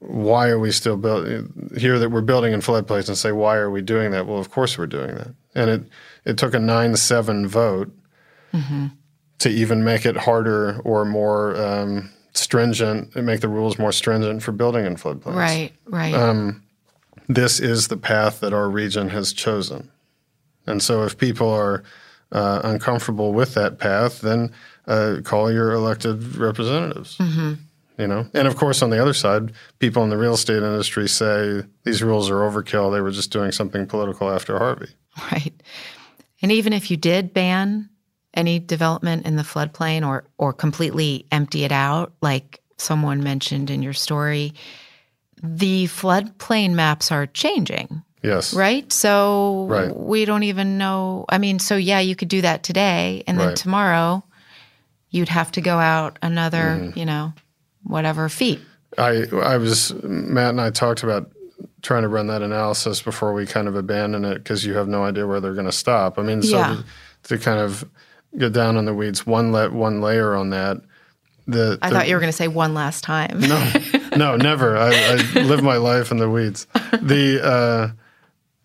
why 0.00 0.48
are 0.48 0.58
we 0.58 0.72
still 0.72 0.96
building 0.96 1.70
here 1.78 1.96
that 2.00 2.10
we're 2.10 2.20
building 2.20 2.52
in 2.52 2.60
floodplains 2.60 3.06
and 3.06 3.16
say 3.16 3.30
why 3.30 3.56
are 3.56 3.70
we 3.70 3.80
doing 3.80 4.10
that 4.10 4.26
well 4.26 4.38
of 4.38 4.50
course 4.50 4.76
we're 4.76 4.84
doing 4.86 5.14
that 5.14 5.28
and 5.54 5.70
it 5.70 5.82
it 6.24 6.36
took 6.36 6.54
a 6.54 6.58
9-7 6.58 7.46
vote 7.46 7.92
to 9.38 9.48
even 9.48 9.84
make 9.84 10.04
it 10.04 10.16
harder 10.16 10.80
or 10.84 11.04
more 11.04 11.56
um, 11.56 12.10
stringent 12.34 13.14
and 13.14 13.24
make 13.24 13.40
the 13.40 13.48
rules 13.48 13.78
more 13.78 13.92
stringent 13.92 14.42
for 14.42 14.50
building 14.52 14.84
in 14.84 14.96
floodplains 14.96 15.36
Right. 15.36 15.72
Right. 15.86 16.14
This 17.34 17.60
is 17.60 17.88
the 17.88 17.96
path 17.96 18.40
that 18.40 18.52
our 18.52 18.68
region 18.68 19.08
has 19.10 19.32
chosen. 19.32 19.90
And 20.66 20.82
so 20.82 21.02
if 21.02 21.18
people 21.18 21.50
are 21.50 21.82
uh, 22.30 22.60
uncomfortable 22.64 23.32
with 23.32 23.54
that 23.54 23.78
path, 23.78 24.20
then 24.20 24.52
uh, 24.86 25.16
call 25.24 25.52
your 25.52 25.72
elected 25.72 26.36
representatives. 26.36 27.16
You 27.98 28.06
know, 28.06 28.26
and 28.32 28.48
of 28.48 28.56
course, 28.56 28.82
on 28.82 28.90
the 28.90 29.00
other 29.00 29.12
side, 29.12 29.52
people 29.78 30.02
in 30.02 30.08
the 30.08 30.16
real 30.16 30.34
estate 30.34 30.56
industry 30.56 31.06
say 31.08 31.62
these 31.84 32.02
rules 32.02 32.30
are 32.30 32.36
overkill. 32.36 32.90
They 32.90 33.02
were 33.02 33.10
just 33.10 33.30
doing 33.30 33.52
something 33.52 33.86
political 33.86 34.30
after 34.30 34.58
Harvey. 34.58 34.88
Right. 35.30 35.52
And 36.40 36.50
even 36.50 36.72
if 36.72 36.90
you 36.90 36.96
did 36.96 37.34
ban 37.34 37.90
any 38.34 38.58
development 38.58 39.26
in 39.26 39.36
the 39.36 39.42
floodplain 39.42 40.06
or 40.06 40.24
or 40.38 40.54
completely 40.54 41.26
empty 41.30 41.64
it 41.64 41.70
out, 41.70 42.14
like 42.22 42.62
someone 42.78 43.22
mentioned 43.22 43.70
in 43.70 43.82
your 43.82 43.92
story, 43.92 44.54
the 45.42 45.86
floodplain 45.86 46.72
maps 46.72 47.10
are 47.10 47.26
changing, 47.26 48.02
Yes. 48.22 48.54
right? 48.54 48.90
So 48.92 49.66
Right. 49.68 49.96
we 49.96 50.24
don't 50.24 50.44
even 50.44 50.78
know. 50.78 51.24
I 51.28 51.38
mean, 51.38 51.58
so 51.58 51.76
yeah, 51.76 51.98
you 52.00 52.14
could 52.14 52.28
do 52.28 52.40
that 52.42 52.62
today, 52.62 53.24
and 53.26 53.38
then 53.40 53.48
Right. 53.48 53.56
tomorrow 53.56 54.22
you'd 55.10 55.28
have 55.28 55.50
to 55.52 55.60
go 55.60 55.78
out 55.78 56.18
another, 56.22 56.78
Mm-hmm. 56.80 56.98
you 56.98 57.04
know, 57.06 57.32
whatever 57.82 58.28
feet. 58.28 58.60
I 58.98 59.24
I 59.42 59.56
was 59.56 59.92
Matt 60.02 60.50
and 60.50 60.60
I 60.60 60.70
talked 60.70 61.02
about 61.02 61.30
trying 61.82 62.02
to 62.02 62.08
run 62.08 62.28
that 62.28 62.42
analysis 62.42 63.02
before 63.02 63.32
we 63.32 63.44
kind 63.46 63.66
of 63.66 63.74
abandon 63.74 64.24
it 64.24 64.34
because 64.34 64.64
you 64.64 64.74
have 64.74 64.86
no 64.86 65.04
idea 65.04 65.26
where 65.26 65.40
they're 65.40 65.54
going 65.54 65.66
to 65.66 65.72
stop. 65.72 66.18
I 66.18 66.22
mean, 66.22 66.42
so 66.42 66.56
Yeah. 66.58 66.76
to, 67.24 67.28
to 67.36 67.38
kind 67.38 67.58
of 67.58 67.84
get 68.38 68.52
down 68.52 68.76
on 68.76 68.84
the 68.84 68.94
weeds, 68.94 69.26
one 69.26 69.50
let 69.50 69.72
one 69.72 70.00
layer 70.00 70.36
on 70.36 70.50
that. 70.50 70.78
The, 71.48 71.78
I 71.82 71.88
the- 71.88 71.96
thought 71.96 72.08
you 72.08 72.14
were 72.14 72.20
going 72.20 72.30
to 72.30 72.36
say 72.36 72.46
one 72.48 72.72
last 72.74 73.02
time. 73.02 73.40
no, 73.40 73.72
no, 74.16 74.36
never. 74.36 74.76
I, 74.76 74.90
I 75.36 75.40
live 75.42 75.62
my 75.62 75.76
life 75.76 76.10
in 76.10 76.18
the 76.18 76.28
weeds. 76.28 76.66
The 77.00 77.40
uh, 77.42 77.88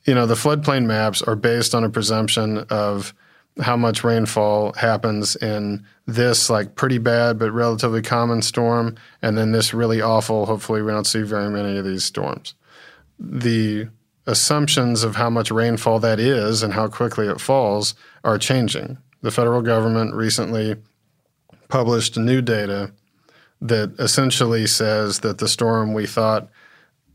you 0.06 0.14
know 0.14 0.26
the 0.26 0.36
floodplain 0.36 0.86
maps 0.86 1.22
are 1.22 1.36
based 1.36 1.76
on 1.76 1.84
a 1.84 1.90
presumption 1.90 2.60
of 2.70 3.14
how 3.62 3.76
much 3.76 4.04
rainfall 4.04 4.74
happens 4.74 5.36
in 5.36 5.84
this 6.06 6.50
like 6.50 6.76
pretty 6.76 7.00
bad 7.00 7.40
but 7.40 7.52
relatively 7.52 8.02
common 8.02 8.42
storm, 8.42 8.96
and 9.22 9.38
then 9.38 9.52
this 9.52 9.74
really 9.74 10.02
awful. 10.02 10.46
Hopefully, 10.46 10.82
we 10.82 10.92
don't 10.92 11.08
see 11.08 11.22
very 11.22 11.50
many 11.50 11.78
of 11.78 11.86
these 11.86 12.04
storms. 12.04 12.54
The 13.20 13.90
assumptions 14.26 15.04
of 15.04 15.16
how 15.16 15.30
much 15.30 15.50
rainfall 15.50 16.00
that 16.00 16.20
is 16.20 16.62
and 16.62 16.74
how 16.74 16.88
quickly 16.88 17.28
it 17.28 17.40
falls 17.40 17.96
are 18.24 18.38
changing. 18.38 18.98
The 19.22 19.32
federal 19.32 19.62
government 19.62 20.14
recently 20.14 20.76
published 21.70 22.18
new 22.18 22.42
data 22.42 22.92
that 23.62 23.94
essentially 24.00 24.68
says 24.68 25.20
that 25.20 25.40
the 25.40 25.48
storm 25.48 25.94
we 25.94 26.06
thought 26.06 26.50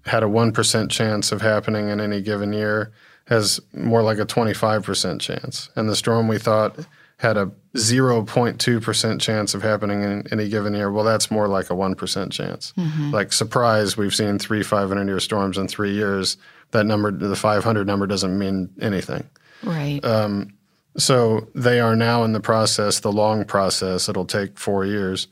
had 0.05 0.23
a 0.23 0.27
1% 0.27 0.91
chance 0.91 1.33
of 1.33 1.41
happening 1.41 1.89
in 1.89 2.01
any 2.01 2.21
given 2.21 2.53
year 2.53 2.93
has 3.27 3.61
more 3.73 4.03
like 4.03 4.19
a 4.19 4.27
25% 4.27 5.21
chance. 5.21 5.71
And 5.77 5.89
the 5.89 5.97
storm 5.97 6.27
we 6.27 6.39
thought 6.39 6.77
had 7.19 7.37
a 7.37 7.53
0.2% 7.77 9.21
chance 9.21 9.55
of 9.55 9.63
happening 9.63 10.03
in 10.03 10.27
any 10.33 10.49
given 10.49 10.75
year, 10.75 10.91
well, 10.91 11.05
that's 11.05 11.31
more 11.31 11.47
like 11.47 11.71
a 11.71 11.75
1% 11.75 12.33
chance. 12.33 12.73
Mm-hmm. 12.77 13.13
Like, 13.13 13.33
surprise, 13.33 13.97
we've 13.97 14.15
seen 14.15 14.41
three 14.41 14.65
500 14.65 15.07
year 15.07 15.21
storms 15.21 15.57
in 15.57 15.69
three 15.69 15.93
years. 15.93 16.37
That 16.73 16.85
number, 16.85 17.13
the 17.13 17.37
500 17.37 17.87
number, 17.87 18.09
doesn't 18.09 18.37
mean 18.37 18.71
anything. 18.81 19.29
Right. 19.63 20.05
Um, 20.05 20.55
so 20.97 21.49
they 21.55 21.79
are 21.79 21.95
now 21.95 22.25
in 22.25 22.33
the 22.33 22.41
process, 22.41 23.01
the 23.01 23.13
long 23.13 23.45
process, 23.45 24.09
it'll 24.09 24.27
take 24.27 24.59
four 24.59 24.85
years 24.85 25.29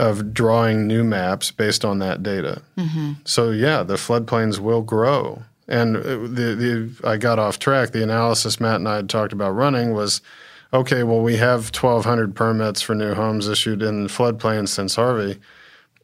of 0.00 0.32
drawing 0.32 0.86
new 0.86 1.04
maps 1.04 1.50
based 1.50 1.84
on 1.84 1.98
that 2.00 2.22
data. 2.22 2.62
So 3.24 3.50
yeah, 3.50 3.82
the 3.82 3.94
floodplains 3.94 4.58
will 4.58 4.82
grow. 4.82 5.42
And 5.68 5.96
uh, 5.96 6.00
the, 6.02 6.56
the 6.56 7.08
I 7.08 7.16
got 7.16 7.38
off 7.38 7.58
track. 7.58 7.90
The 7.90 8.02
analysis 8.02 8.58
Matt 8.58 8.76
and 8.76 8.88
I 8.88 8.96
had 8.96 9.08
talked 9.08 9.32
about 9.32 9.50
running 9.52 9.92
was, 9.92 10.20
okay, 10.72 11.02
well 11.04 11.20
we 11.20 11.36
have 11.36 11.64
1,200 11.74 12.34
permits 12.34 12.80
for 12.82 12.94
new 12.94 13.14
homes 13.14 13.46
issued 13.48 13.82
in 13.82 14.08
floodplains 14.08 14.68
since 14.68 14.96
Harvey. 14.96 15.38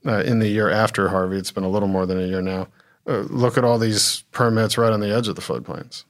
Uh, 0.07 0.23
in 0.23 0.39
the 0.39 0.49
year 0.49 0.71
after 0.71 1.09
Harvey, 1.09 1.37
it's 1.39 1.51
been 1.51 1.65
a 1.65 1.69
little 1.69 1.89
more 1.89 2.07
than 2.07 2.21
a 2.23 2.27
year 2.27 2.41
now. 2.43 2.69
Uh, 3.09 3.21
look 3.31 3.57
at 3.59 3.65
all 3.65 3.79
these 3.79 4.23
permits 4.31 4.79
right 4.79 4.93
on 4.93 5.01
the 5.01 5.13
edge 5.13 5.27
of 5.27 5.35
the 5.35 5.43
floodplains. 5.43 6.05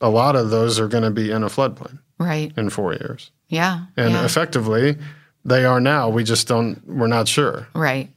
A 0.00 0.08
lot 0.10 0.34
of 0.34 0.50
those 0.50 0.80
are 0.80 0.88
going 0.88 1.04
to 1.04 1.10
be 1.10 1.30
in 1.30 1.42
a 1.42 1.48
floodplain 1.48 1.98
Right. 2.18 2.52
in 2.56 2.70
four 2.70 2.94
years, 2.94 3.30
Yeah. 3.48 3.84
and 3.96 4.12
yeah. 4.12 4.24
effectively, 4.24 4.96
they 5.46 5.64
are 5.64 5.80
now. 5.80 6.08
We 6.08 6.24
just 6.24 6.48
don't. 6.48 6.84
We're 6.86 7.06
not 7.06 7.28
sure. 7.28 7.68
right. 7.74 8.10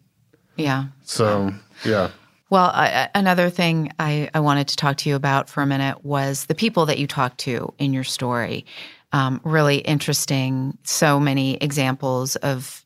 Yeah. 0.57 0.85
So 1.03 1.53
yeah. 1.85 2.09
Well, 2.49 2.71
I, 2.73 3.09
another 3.13 3.49
thing 3.51 3.91
I, 3.99 4.29
I 4.33 4.39
wanted 4.39 4.67
to 4.69 4.75
talk 4.75 4.97
to 4.97 5.09
you 5.09 5.15
about 5.15 5.49
for 5.49 5.61
a 5.61 5.67
minute 5.67 6.03
was 6.03 6.45
the 6.47 6.55
people 6.55 6.87
that 6.87 6.97
you 6.97 7.05
talked 7.05 7.37
to 7.41 7.73
in 7.77 7.93
your 7.93 8.03
story. 8.03 8.65
Um, 9.11 9.39
really 9.43 9.77
interesting. 9.77 10.77
So 10.83 11.19
many 11.19 11.57
examples 11.57 12.35
of 12.37 12.83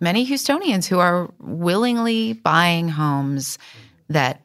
many 0.00 0.26
Houstonians 0.26 0.86
who 0.86 0.98
are 0.98 1.30
willingly 1.38 2.32
buying 2.32 2.88
homes 2.88 3.56
that 4.08 4.42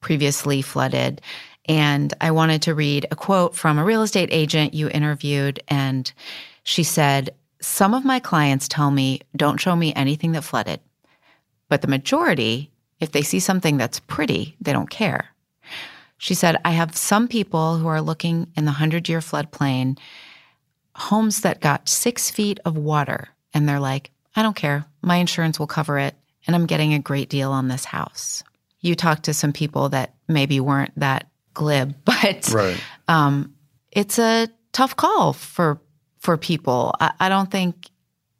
previously 0.00 0.62
flooded. 0.62 1.20
And 1.66 2.14
I 2.20 2.30
wanted 2.30 2.62
to 2.62 2.74
read 2.74 3.06
a 3.10 3.16
quote 3.16 3.56
from 3.56 3.78
a 3.78 3.84
real 3.84 4.02
estate 4.02 4.28
agent 4.32 4.74
you 4.74 4.88
interviewed. 4.88 5.60
And 5.66 6.10
she 6.62 6.84
said, 6.84 7.34
Some 7.64 7.94
of 7.94 8.04
my 8.04 8.20
clients 8.20 8.68
tell 8.68 8.90
me, 8.90 9.22
don't 9.34 9.58
show 9.58 9.74
me 9.74 9.94
anything 9.94 10.32
that 10.32 10.44
flooded. 10.44 10.80
But 11.70 11.80
the 11.80 11.88
majority, 11.88 12.70
if 13.00 13.12
they 13.12 13.22
see 13.22 13.40
something 13.40 13.78
that's 13.78 14.00
pretty, 14.00 14.54
they 14.60 14.72
don't 14.72 14.90
care. 14.90 15.30
She 16.18 16.34
said, 16.34 16.60
I 16.64 16.72
have 16.72 16.94
some 16.94 17.26
people 17.26 17.78
who 17.78 17.88
are 17.88 18.02
looking 18.02 18.48
in 18.54 18.66
the 18.66 18.70
100 18.70 19.08
year 19.08 19.20
floodplain, 19.20 19.98
homes 20.94 21.40
that 21.40 21.62
got 21.62 21.88
six 21.88 22.30
feet 22.30 22.60
of 22.66 22.76
water, 22.76 23.28
and 23.54 23.66
they're 23.66 23.80
like, 23.80 24.10
I 24.36 24.42
don't 24.42 24.54
care. 24.54 24.84
My 25.00 25.16
insurance 25.16 25.58
will 25.58 25.66
cover 25.66 25.98
it, 25.98 26.14
and 26.46 26.54
I'm 26.54 26.66
getting 26.66 26.92
a 26.92 26.98
great 26.98 27.30
deal 27.30 27.50
on 27.50 27.68
this 27.68 27.86
house. 27.86 28.44
You 28.80 28.94
talked 28.94 29.24
to 29.24 29.34
some 29.34 29.54
people 29.54 29.88
that 29.88 30.14
maybe 30.28 30.60
weren't 30.60 30.92
that 31.00 31.28
glib, 31.54 31.94
but 32.04 32.52
Right. 32.52 32.78
Um, 33.08 33.54
it's 33.90 34.18
a 34.18 34.48
tough 34.72 34.96
call 34.96 35.32
for 35.32 35.80
for 36.24 36.36
people. 36.36 36.94
I, 36.98 37.12
I 37.20 37.28
don't 37.28 37.50
think 37.50 37.90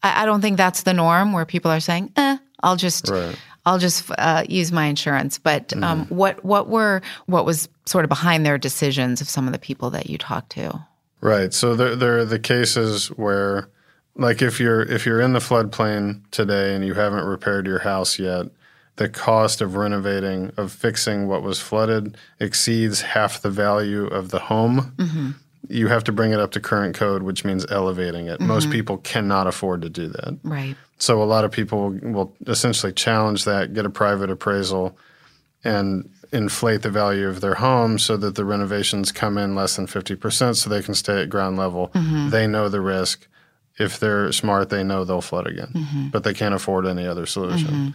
I, 0.02 0.22
I 0.22 0.26
don't 0.26 0.40
think 0.40 0.56
that's 0.56 0.82
the 0.82 0.94
norm 0.94 1.32
where 1.32 1.44
people 1.44 1.70
are 1.70 1.80
saying, 1.80 2.12
"Eh, 2.16 2.38
I'll 2.62 2.76
just 2.76 3.08
Right. 3.08 3.36
I'll 3.66 3.78
just 3.78 4.10
uh, 4.18 4.44
use 4.48 4.72
my 4.72 4.86
insurance." 4.86 5.38
But 5.38 5.72
um, 5.82 6.06
what 6.06 6.44
what 6.44 6.68
were 6.68 7.02
what 7.26 7.44
was 7.44 7.68
sort 7.86 8.04
of 8.04 8.08
behind 8.08 8.44
their 8.44 8.58
decisions 8.58 9.20
of 9.20 9.28
some 9.28 9.46
of 9.46 9.52
the 9.52 9.58
people 9.58 9.90
that 9.90 10.10
you 10.10 10.18
talked 10.18 10.50
to? 10.52 10.84
Right. 11.20 11.54
So 11.54 11.74
there, 11.74 11.96
there 11.96 12.18
are 12.18 12.24
the 12.24 12.38
cases 12.38 13.08
where, 13.08 13.70
like, 14.16 14.42
if 14.42 14.60
you're 14.60 14.82
if 14.82 15.06
you're 15.06 15.20
in 15.20 15.32
the 15.32 15.38
floodplain 15.38 16.22
today 16.30 16.74
and 16.74 16.84
you 16.84 16.94
haven't 16.94 17.24
repaired 17.24 17.66
your 17.66 17.78
house 17.78 18.18
yet, 18.18 18.46
the 18.96 19.08
cost 19.08 19.60
of 19.60 19.76
renovating 19.76 20.52
of 20.56 20.72
fixing 20.72 21.26
what 21.26 21.42
was 21.42 21.60
flooded 21.60 22.16
exceeds 22.40 23.00
half 23.00 23.40
the 23.42 23.50
value 23.50 24.06
of 24.06 24.30
the 24.30 24.38
home. 24.38 25.38
You 25.68 25.88
have 25.88 26.04
to 26.04 26.12
bring 26.12 26.32
it 26.32 26.40
up 26.40 26.52
to 26.52 26.60
current 26.60 26.94
code, 26.94 27.22
which 27.22 27.44
means 27.44 27.64
elevating 27.70 28.26
it. 28.26 28.40
Most 28.40 28.64
mm-hmm. 28.64 28.72
people 28.72 28.96
cannot 28.98 29.46
afford 29.46 29.82
to 29.82 29.88
do 29.88 30.08
that. 30.08 30.38
Right. 30.42 30.76
So 30.98 31.22
a 31.22 31.24
lot 31.24 31.44
of 31.44 31.50
people 31.50 31.90
will 31.90 32.34
essentially 32.46 32.92
challenge 32.92 33.44
that, 33.44 33.74
get 33.74 33.86
a 33.86 33.90
private 33.90 34.30
appraisal, 34.30 34.96
and 35.64 36.10
inflate 36.32 36.82
the 36.82 36.90
value 36.90 37.28
of 37.28 37.40
their 37.40 37.54
home 37.54 37.98
so 37.98 38.16
that 38.16 38.34
the 38.34 38.44
renovations 38.44 39.12
come 39.12 39.38
in 39.38 39.54
less 39.54 39.76
than 39.76 39.86
50% 39.86 40.56
so 40.56 40.68
they 40.68 40.82
can 40.82 40.94
stay 40.94 41.22
at 41.22 41.28
ground 41.28 41.56
level. 41.56 41.88
Mm-hmm. 41.88 42.30
They 42.30 42.46
know 42.46 42.68
the 42.68 42.80
risk. 42.80 43.26
If 43.78 43.98
they're 43.98 44.30
smart, 44.32 44.70
they 44.70 44.84
know 44.84 45.04
they'll 45.04 45.20
flood 45.20 45.46
again, 45.46 45.72
mm-hmm. 45.74 46.08
but 46.08 46.24
they 46.24 46.34
can't 46.34 46.54
afford 46.54 46.86
any 46.86 47.06
other 47.06 47.26
solution. 47.26 47.94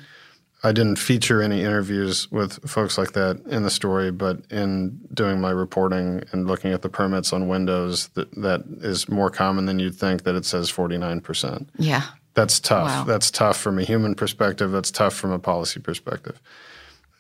I 0.61 0.73
didn't 0.73 0.97
feature 0.97 1.41
any 1.41 1.63
interviews 1.63 2.29
with 2.31 2.69
folks 2.69 2.97
like 2.97 3.13
that 3.13 3.41
in 3.47 3.63
the 3.63 3.69
story, 3.69 4.11
but 4.11 4.41
in 4.51 4.99
doing 5.13 5.39
my 5.39 5.51
reporting 5.51 6.23
and 6.31 6.47
looking 6.47 6.73
at 6.73 6.81
the 6.81 6.89
permits 6.89 7.31
on 7.31 7.47
windows, 7.47 8.09
that, 8.09 8.29
that 8.41 8.63
is 8.81 9.07
more 9.07 9.29
common 9.29 9.65
than 9.65 9.79
you'd 9.79 9.95
think 9.95 10.23
that 10.23 10.35
it 10.35 10.43
says 10.43 10.69
49%. 10.69 11.67
Yeah. 11.77 12.03
That's 12.33 12.59
tough. 12.59 12.87
Wow. 12.87 13.03
That's 13.05 13.31
tough 13.31 13.57
from 13.57 13.79
a 13.79 13.83
human 13.83 14.15
perspective. 14.15 14.71
That's 14.71 14.91
tough 14.91 15.13
from 15.13 15.31
a 15.31 15.39
policy 15.39 15.79
perspective. 15.79 16.41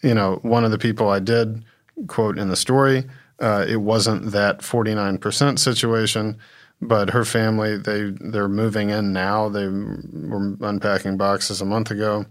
You 0.01 0.13
know, 0.13 0.39
one 0.41 0.65
of 0.65 0.71
the 0.71 0.77
people 0.77 1.09
I 1.09 1.19
did 1.19 1.63
quote 2.07 2.37
in 2.37 2.49
the 2.49 2.55
story, 2.55 3.05
uh, 3.39 3.65
it 3.67 3.77
wasn't 3.77 4.31
that 4.31 4.59
49% 4.59 5.59
situation, 5.59 6.37
but 6.81 7.09
her 7.09 7.25
family, 7.25 7.77
they, 7.77 8.11
they're 8.19 8.49
moving 8.49 8.89
in 8.89 9.13
now. 9.13 9.49
They 9.49 9.67
were 9.67 10.57
unpacking 10.61 11.17
boxes 11.17 11.61
a 11.61 11.65
month 11.65 11.91
ago. 11.91 12.25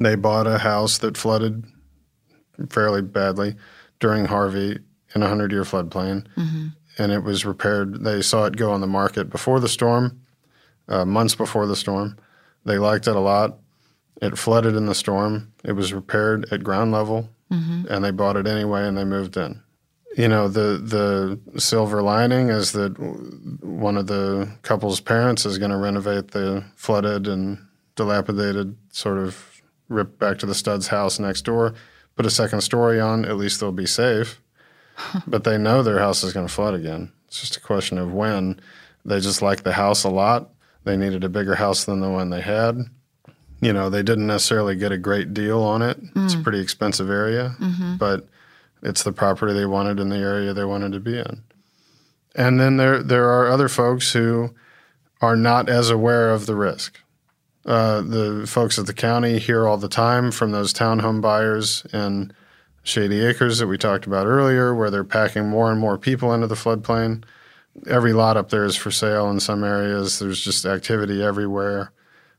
They 0.00 0.14
bought 0.16 0.46
a 0.46 0.58
house 0.58 0.98
that 0.98 1.16
flooded 1.16 1.64
fairly 2.70 3.02
badly 3.02 3.56
during 4.00 4.24
Harvey 4.24 4.78
in 5.14 5.22
a 5.22 5.26
100 5.26 5.52
year 5.52 5.64
floodplain. 5.64 6.26
And 6.98 7.12
it 7.12 7.22
was 7.22 7.44
repaired. 7.46 8.02
They 8.04 8.20
saw 8.22 8.46
it 8.46 8.56
go 8.56 8.72
on 8.72 8.80
the 8.80 8.86
market 8.86 9.30
before 9.30 9.60
the 9.60 9.68
storm 9.68 10.20
uh, 10.88 11.04
months 11.04 11.34
before 11.34 11.66
the 11.66 11.76
storm. 11.76 12.16
They 12.64 12.76
liked 12.78 13.06
it 13.06 13.16
a 13.16 13.20
lot. 13.20 13.58
It 14.20 14.36
flooded 14.36 14.74
in 14.76 14.84
the 14.86 14.94
storm. 14.94 15.52
It 15.64 15.72
was 15.72 15.94
repaired 15.94 16.52
at 16.52 16.64
ground 16.64 16.92
level, 16.92 17.30
and 17.88 18.04
they 18.04 18.10
bought 18.10 18.36
it 18.36 18.46
anyway, 18.46 18.86
and 18.86 18.96
they 18.98 19.04
moved 19.04 19.36
in. 19.36 19.62
You 20.16 20.28
know, 20.28 20.48
the 20.48 21.38
the 21.54 21.60
silver 21.60 22.02
lining 22.02 22.48
is 22.50 22.72
that 22.72 22.98
one 22.98 23.96
of 23.96 24.08
the 24.08 24.48
couple's 24.62 25.00
parents 25.00 25.46
is 25.46 25.56
going 25.58 25.70
to 25.70 25.76
renovate 25.76 26.32
the 26.32 26.64
flooded 26.76 27.26
and 27.26 27.58
dilapidated, 27.96 28.76
sort 28.92 29.18
of 29.18 29.49
ripped 29.90 30.18
back 30.18 30.38
to 30.38 30.46
the 30.46 30.54
stud's 30.54 30.88
house 30.88 31.18
next 31.18 31.42
door, 31.42 31.74
put 32.16 32.24
a 32.24 32.30
second 32.30 32.62
story 32.62 32.98
on. 32.98 33.26
At 33.26 33.36
least 33.36 33.60
they'll 33.60 33.72
be 33.72 33.86
safe. 33.86 34.40
but 35.26 35.44
they 35.44 35.58
know 35.58 35.82
their 35.82 35.98
house 35.98 36.22
is 36.22 36.32
going 36.32 36.46
to 36.46 36.52
flood 36.52 36.74
again. 36.74 37.12
It's 37.26 37.40
just 37.40 37.56
a 37.56 37.60
question 37.60 37.98
of 37.98 38.12
when. 38.12 38.60
They 39.04 39.20
just 39.20 39.42
like 39.42 39.62
the 39.62 39.72
house 39.72 40.04
a 40.04 40.10
lot. 40.10 40.50
They 40.84 40.96
needed 40.96 41.24
a 41.24 41.28
bigger 41.28 41.54
house 41.54 41.84
than 41.84 42.00
the 42.00 42.10
one 42.10 42.30
they 42.30 42.40
had. 42.40 42.78
You 43.60 43.72
know, 43.72 43.90
they 43.90 44.02
didn't 44.02 44.26
necessarily 44.26 44.74
get 44.74 44.92
a 44.92 44.98
great 44.98 45.34
deal 45.34 45.62
on 45.62 45.82
it. 45.82 45.98
It's 46.16 46.34
a 46.34 46.38
mm. 46.38 46.42
pretty 46.42 46.60
expensive 46.60 47.10
area, 47.10 47.56
mm-hmm. 47.60 47.96
but 47.96 48.26
it's 48.82 49.02
the 49.02 49.12
property 49.12 49.52
they 49.52 49.66
wanted 49.66 50.00
in 50.00 50.08
the 50.08 50.16
area 50.16 50.54
they 50.54 50.64
wanted 50.64 50.92
to 50.92 51.00
be 51.00 51.18
in. 51.18 51.42
And 52.34 52.58
then 52.58 52.78
there 52.78 53.02
there 53.02 53.28
are 53.28 53.48
other 53.48 53.68
folks 53.68 54.12
who 54.12 54.54
are 55.20 55.36
not 55.36 55.68
as 55.68 55.90
aware 55.90 56.30
of 56.30 56.46
the 56.46 56.56
risk. 56.56 57.00
Uh, 57.66 58.00
the 58.00 58.46
folks 58.46 58.78
at 58.78 58.86
the 58.86 58.94
county 58.94 59.38
hear 59.38 59.66
all 59.66 59.76
the 59.76 59.88
time 59.88 60.30
from 60.30 60.50
those 60.50 60.72
townhome 60.72 61.20
buyers 61.20 61.84
in 61.92 62.32
Shady 62.82 63.24
Acres 63.24 63.58
that 63.58 63.66
we 63.66 63.76
talked 63.76 64.06
about 64.06 64.26
earlier, 64.26 64.74
where 64.74 64.90
they're 64.90 65.04
packing 65.04 65.48
more 65.48 65.70
and 65.70 65.78
more 65.78 65.98
people 65.98 66.32
into 66.32 66.46
the 66.46 66.54
floodplain. 66.54 67.24
Every 67.86 68.12
lot 68.12 68.36
up 68.36 68.48
there 68.48 68.64
is 68.64 68.76
for 68.76 68.90
sale 68.90 69.30
in 69.30 69.40
some 69.40 69.62
areas. 69.62 70.18
There's 70.18 70.40
just 70.40 70.64
activity 70.64 71.22
everywhere. 71.22 71.92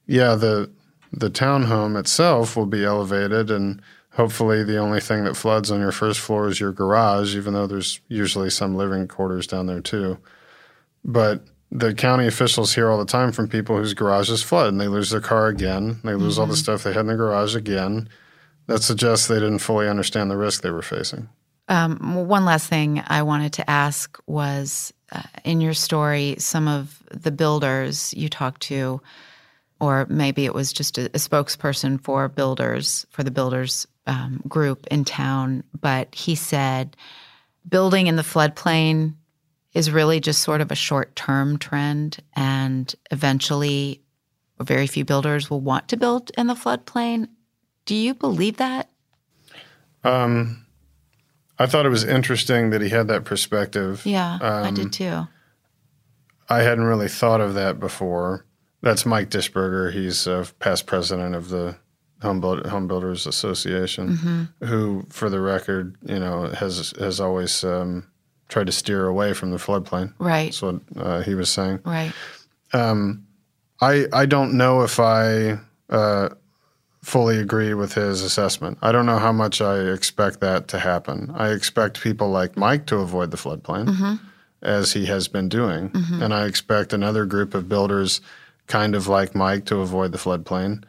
Yeah, 0.07 0.35
the 0.35 0.71
the 1.13 1.29
townhome 1.29 1.99
itself 1.99 2.55
will 2.55 2.65
be 2.65 2.83
elevated, 2.83 3.51
and 3.51 3.81
hopefully 4.13 4.63
the 4.63 4.77
only 4.77 4.99
thing 4.99 5.23
that 5.25 5.37
floods 5.37 5.69
on 5.69 5.79
your 5.79 5.91
first 5.91 6.19
floor 6.19 6.47
is 6.47 6.59
your 6.59 6.71
garage, 6.71 7.35
even 7.35 7.53
though 7.53 7.67
there's 7.67 7.99
usually 8.07 8.49
some 8.49 8.75
living 8.75 9.07
quarters 9.07 9.45
down 9.45 9.67
there 9.67 9.81
too. 9.81 10.17
But 11.05 11.43
the 11.71 11.93
county 11.93 12.27
officials 12.27 12.73
hear 12.73 12.89
all 12.89 12.97
the 12.97 13.05
time 13.05 13.31
from 13.31 13.47
people 13.47 13.77
whose 13.77 13.93
garages 13.93 14.43
flood 14.43 14.67
and 14.67 14.79
they 14.79 14.89
lose 14.89 15.09
their 15.09 15.21
car 15.21 15.47
again. 15.47 15.99
They 16.03 16.15
lose 16.15 16.37
all 16.37 16.45
the 16.45 16.57
stuff 16.57 16.83
they 16.83 16.91
had 16.91 17.01
in 17.01 17.07
the 17.07 17.15
garage 17.15 17.55
again. 17.55 18.09
That 18.67 18.83
suggests 18.83 19.27
they 19.27 19.35
didn't 19.35 19.59
fully 19.59 19.87
understand 19.87 20.29
the 20.29 20.37
risk 20.37 20.61
they 20.61 20.69
were 20.69 20.81
facing. 20.81 21.29
Um, 21.69 22.27
one 22.27 22.43
last 22.43 22.67
thing 22.67 23.01
I 23.07 23.23
wanted 23.23 23.53
to 23.53 23.69
ask 23.69 24.19
was 24.27 24.93
uh, 25.13 25.21
in 25.45 25.61
your 25.61 25.73
story, 25.73 26.35
some 26.37 26.67
of 26.67 27.01
the 27.09 27.31
builders 27.31 28.13
you 28.15 28.27
talked 28.27 28.61
to, 28.63 29.01
or 29.79 30.05
maybe 30.09 30.43
it 30.43 30.53
was 30.53 30.73
just 30.73 30.97
a, 30.97 31.05
a 31.05 31.19
spokesperson 31.19 32.01
for 32.01 32.27
builders, 32.27 33.05
for 33.09 33.23
the 33.23 33.31
builders 33.31 33.87
um, 34.07 34.41
group 34.47 34.85
in 34.87 35.05
town, 35.05 35.63
but 35.79 36.13
he 36.13 36.35
said 36.35 36.97
building 37.69 38.07
in 38.07 38.15
the 38.17 38.23
floodplain 38.23 39.13
is 39.73 39.91
really 39.91 40.19
just 40.19 40.41
sort 40.41 40.61
of 40.61 40.71
a 40.71 40.75
short 40.75 41.15
term 41.15 41.57
trend. 41.57 42.17
And 42.35 42.93
eventually, 43.11 44.01
very 44.59 44.87
few 44.87 45.05
builders 45.05 45.49
will 45.49 45.61
want 45.61 45.87
to 45.89 45.97
build 45.97 46.31
in 46.37 46.47
the 46.47 46.53
floodplain. 46.53 47.27
Do 47.85 47.95
you 47.95 48.13
believe 48.13 48.57
that? 48.57 48.89
Um, 50.03 50.65
I 51.59 51.65
thought 51.67 51.85
it 51.85 51.89
was 51.89 52.03
interesting 52.03 52.71
that 52.71 52.81
he 52.81 52.89
had 52.89 53.07
that 53.07 53.23
perspective. 53.25 54.01
Yeah, 54.05 54.37
I 54.41 54.67
Um, 54.69 54.73
did 54.73 54.93
too. 54.93 55.27
I 56.49 56.63
hadn't 56.63 56.83
really 56.85 57.07
thought 57.07 57.39
of 57.41 57.53
that 57.53 57.79
before. 57.79 58.45
That's 58.81 59.05
Mike 59.05 59.29
Dishberger. 59.29 59.91
He's 59.93 60.25
a 60.27 60.45
past 60.59 60.85
president 60.87 61.35
of 61.35 61.49
the 61.49 61.77
Home, 62.21 62.39
Build, 62.41 62.65
Home 62.67 62.87
Builders 62.87 63.25
Association, 63.25 64.17
Mm-hmm. 64.17 64.65
who, 64.65 65.05
for 65.09 65.29
the 65.29 65.39
record, 65.39 65.95
you 66.03 66.19
know, 66.19 66.47
has 66.47 66.93
has 66.99 67.19
always 67.19 67.63
um, 67.63 68.07
tried 68.51 68.67
to 68.67 68.71
steer 68.71 69.07
away 69.07 69.33
from 69.33 69.49
the 69.49 69.57
floodplain. 69.57 70.13
Right. 70.19 70.45
That's 70.45 70.61
what 70.61 70.81
uh, 70.95 71.21
he 71.21 71.33
was 71.33 71.49
saying. 71.49 71.79
Right. 71.83 72.13
I, 73.81 74.05
I 74.13 74.25
don't 74.27 74.53
know 74.53 74.83
if 74.83 74.99
I 74.99 75.57
uh, 75.89 76.29
fully 77.01 77.39
agree 77.39 77.73
with 77.73 77.93
his 77.93 78.21
assessment. 78.21 78.77
I 78.81 78.91
don't 78.91 79.07
know 79.07 79.17
how 79.17 79.31
much 79.31 79.59
I 79.59 79.79
expect 79.91 80.39
that 80.41 80.67
to 80.69 80.79
happen. 80.79 81.31
I 81.35 81.49
expect 81.49 82.01
people 82.01 82.29
like 82.29 82.55
Mike 82.55 82.85
to 82.87 82.97
avoid 82.97 83.31
the 83.31 83.37
floodplain, 83.37 84.19
as 84.61 84.93
he 84.93 85.07
has 85.07 85.27
been 85.27 85.49
doing. 85.49 85.89
And 86.21 86.33
I 86.33 86.45
expect 86.45 86.93
another 86.93 87.25
group 87.25 87.55
of 87.55 87.67
builders, 87.67 88.21
kind 88.67 88.93
of 88.93 89.07
like 89.07 89.33
Mike, 89.33 89.65
to 89.65 89.77
avoid 89.77 90.11
the 90.11 90.19
floodplain. 90.19 90.83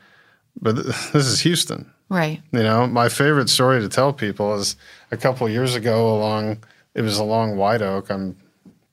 But 0.61 0.75
th- 0.75 0.87
this 1.13 1.27
is 1.27 1.41
Houston. 1.41 1.91
Right. 2.11 2.43
You 2.53 2.63
know, 2.63 2.87
my 2.87 3.09
favorite 3.09 3.49
story 3.49 3.81
to 3.81 3.89
tell 3.89 4.13
people 4.13 4.55
is 4.55 4.77
a 5.11 5.17
couple 5.17 5.49
years 5.49 5.75
ago 5.75 6.15
along, 6.15 6.59
it 6.95 7.03
was 7.03 7.19
along 7.19 7.57
White 7.57 7.83
Oak. 7.83 8.11
I'm 8.11 8.37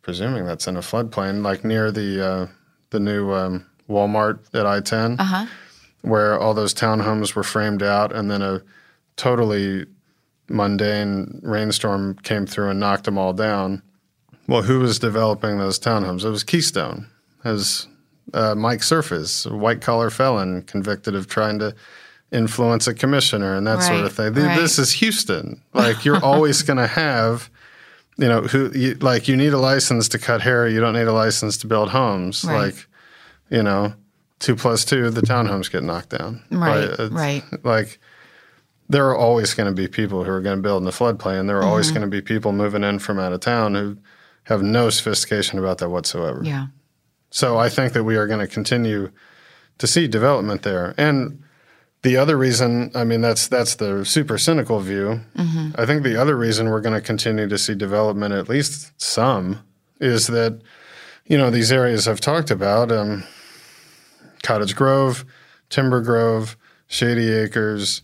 presuming 0.01 0.45
that's 0.45 0.67
in 0.67 0.75
a 0.77 0.81
floodplain, 0.81 1.43
like 1.43 1.63
near 1.63 1.91
the 1.91 2.25
uh, 2.25 2.47
the 2.91 2.99
new 2.99 3.31
um, 3.33 3.65
Walmart 3.89 4.39
at 4.53 4.65
I-10, 4.65 5.19
Uh 5.19 5.23
huh. 5.23 5.45
where 6.01 6.39
all 6.39 6.53
those 6.53 6.73
townhomes 6.73 7.35
were 7.35 7.43
framed 7.43 7.83
out, 7.83 8.11
and 8.13 8.29
then 8.31 8.41
a 8.41 8.61
totally 9.15 9.85
mundane 10.47 11.39
rainstorm 11.43 12.15
came 12.23 12.45
through 12.45 12.69
and 12.69 12.79
knocked 12.79 13.03
them 13.03 13.17
all 13.17 13.33
down. 13.33 13.81
Well, 14.47 14.63
who 14.63 14.79
was 14.79 14.97
developing 14.99 15.57
those 15.59 15.79
townhomes? 15.79 16.25
It 16.25 16.29
was 16.29 16.43
Keystone. 16.43 17.07
It 17.45 17.49
was 17.49 17.87
uh, 18.33 18.55
Mike 18.55 18.81
Surface, 18.81 19.45
a 19.45 19.55
white 19.55 19.81
collar 19.81 20.09
felon 20.09 20.63
convicted 20.63 21.13
of 21.15 21.27
trying 21.27 21.59
to 21.59 21.75
influence 22.31 22.87
a 22.87 22.93
commissioner 22.93 23.55
and 23.55 23.65
that 23.67 23.81
sort 23.83 24.01
of 24.05 24.13
thing. 24.13 24.33
Th- 24.33 24.45
right. 24.45 24.59
This 24.59 24.79
is 24.79 24.93
Houston. 24.93 25.61
Like 25.73 26.03
you're 26.05 26.23
always 26.23 26.61
going 26.63 26.77
to 26.77 26.87
have, 26.87 27.49
you 28.19 28.27
know, 28.27 28.41
who 28.41 28.71
you, 28.73 28.95
like 28.95 29.27
you 29.27 29.35
need 29.37 29.53
a 29.53 29.57
license 29.57 30.07
to 30.09 30.19
cut 30.19 30.41
hair. 30.41 30.67
You 30.67 30.79
don't 30.79 30.93
need 30.93 31.07
a 31.07 31.13
license 31.13 31.57
to 31.57 31.67
build 31.67 31.89
homes. 31.89 32.43
Right. 32.43 32.65
Like, 32.73 32.87
you 33.49 33.63
know, 33.63 33.93
two 34.39 34.55
plus 34.55 34.85
two, 34.85 35.09
the 35.09 35.21
townhomes 35.21 35.71
get 35.71 35.83
knocked 35.83 36.09
down. 36.09 36.43
Right, 36.51 36.89
right. 37.11 37.43
Like 37.63 37.99
there 38.87 39.07
are 39.09 39.15
always 39.15 39.53
going 39.53 39.69
to 39.69 39.75
be 39.75 39.87
people 39.87 40.23
who 40.23 40.31
are 40.31 40.41
going 40.41 40.57
to 40.57 40.61
build 40.61 40.81
in 40.81 40.85
the 40.85 40.91
floodplain. 40.91 41.47
There 41.47 41.57
are 41.57 41.61
Mm-hmm. 41.61 41.69
always 41.69 41.91
going 41.91 42.01
to 42.01 42.07
be 42.07 42.21
people 42.21 42.51
moving 42.51 42.83
in 42.83 42.99
from 42.99 43.19
out 43.19 43.33
of 43.33 43.39
town 43.39 43.75
who 43.75 43.97
have 44.45 44.61
no 44.63 44.89
sophistication 44.89 45.59
about 45.59 45.77
that 45.79 45.89
whatsoever. 45.89 46.41
Yeah. 46.43 46.67
So 47.31 47.57
I 47.57 47.69
think 47.69 47.93
that 47.93 48.03
we 48.03 48.15
are 48.17 48.25
going 48.27 48.39
to 48.39 48.47
continue 48.47 49.11
to 49.77 49.87
see 49.87 50.07
development 50.07 50.63
there. 50.63 50.95
And 50.97 51.43
the 52.01 52.15
other 52.15 52.37
reason, 52.37 52.91
I 52.95 53.03
mean, 53.03 53.21
that's 53.21 53.47
that's 53.47 53.75
the 53.75 54.05
super 54.05 54.37
cynical 54.37 54.79
view. 54.79 55.19
I 55.75 55.85
think 55.85 56.03
the 56.03 56.19
other 56.19 56.35
reason 56.37 56.69
we're 56.69 56.81
going 56.81 56.95
to 56.95 57.05
continue 57.05 57.47
to 57.47 57.57
see 57.57 57.75
development, 57.75 58.33
at 58.33 58.47
least 58.47 58.93
some, 59.01 59.59
is 59.99 60.27
that 60.27 60.61
you 61.25 61.37
know 61.37 61.49
these 61.49 61.71
areas 61.71 62.07
I've 62.07 62.21
talked 62.21 62.51
about, 62.51 62.91
um, 62.91 63.23
Cottage 64.43 64.75
Grove, 64.75 65.25
Timber 65.69 66.01
Grove, 66.01 66.55
Shady 66.87 67.33
Acres, 67.33 68.01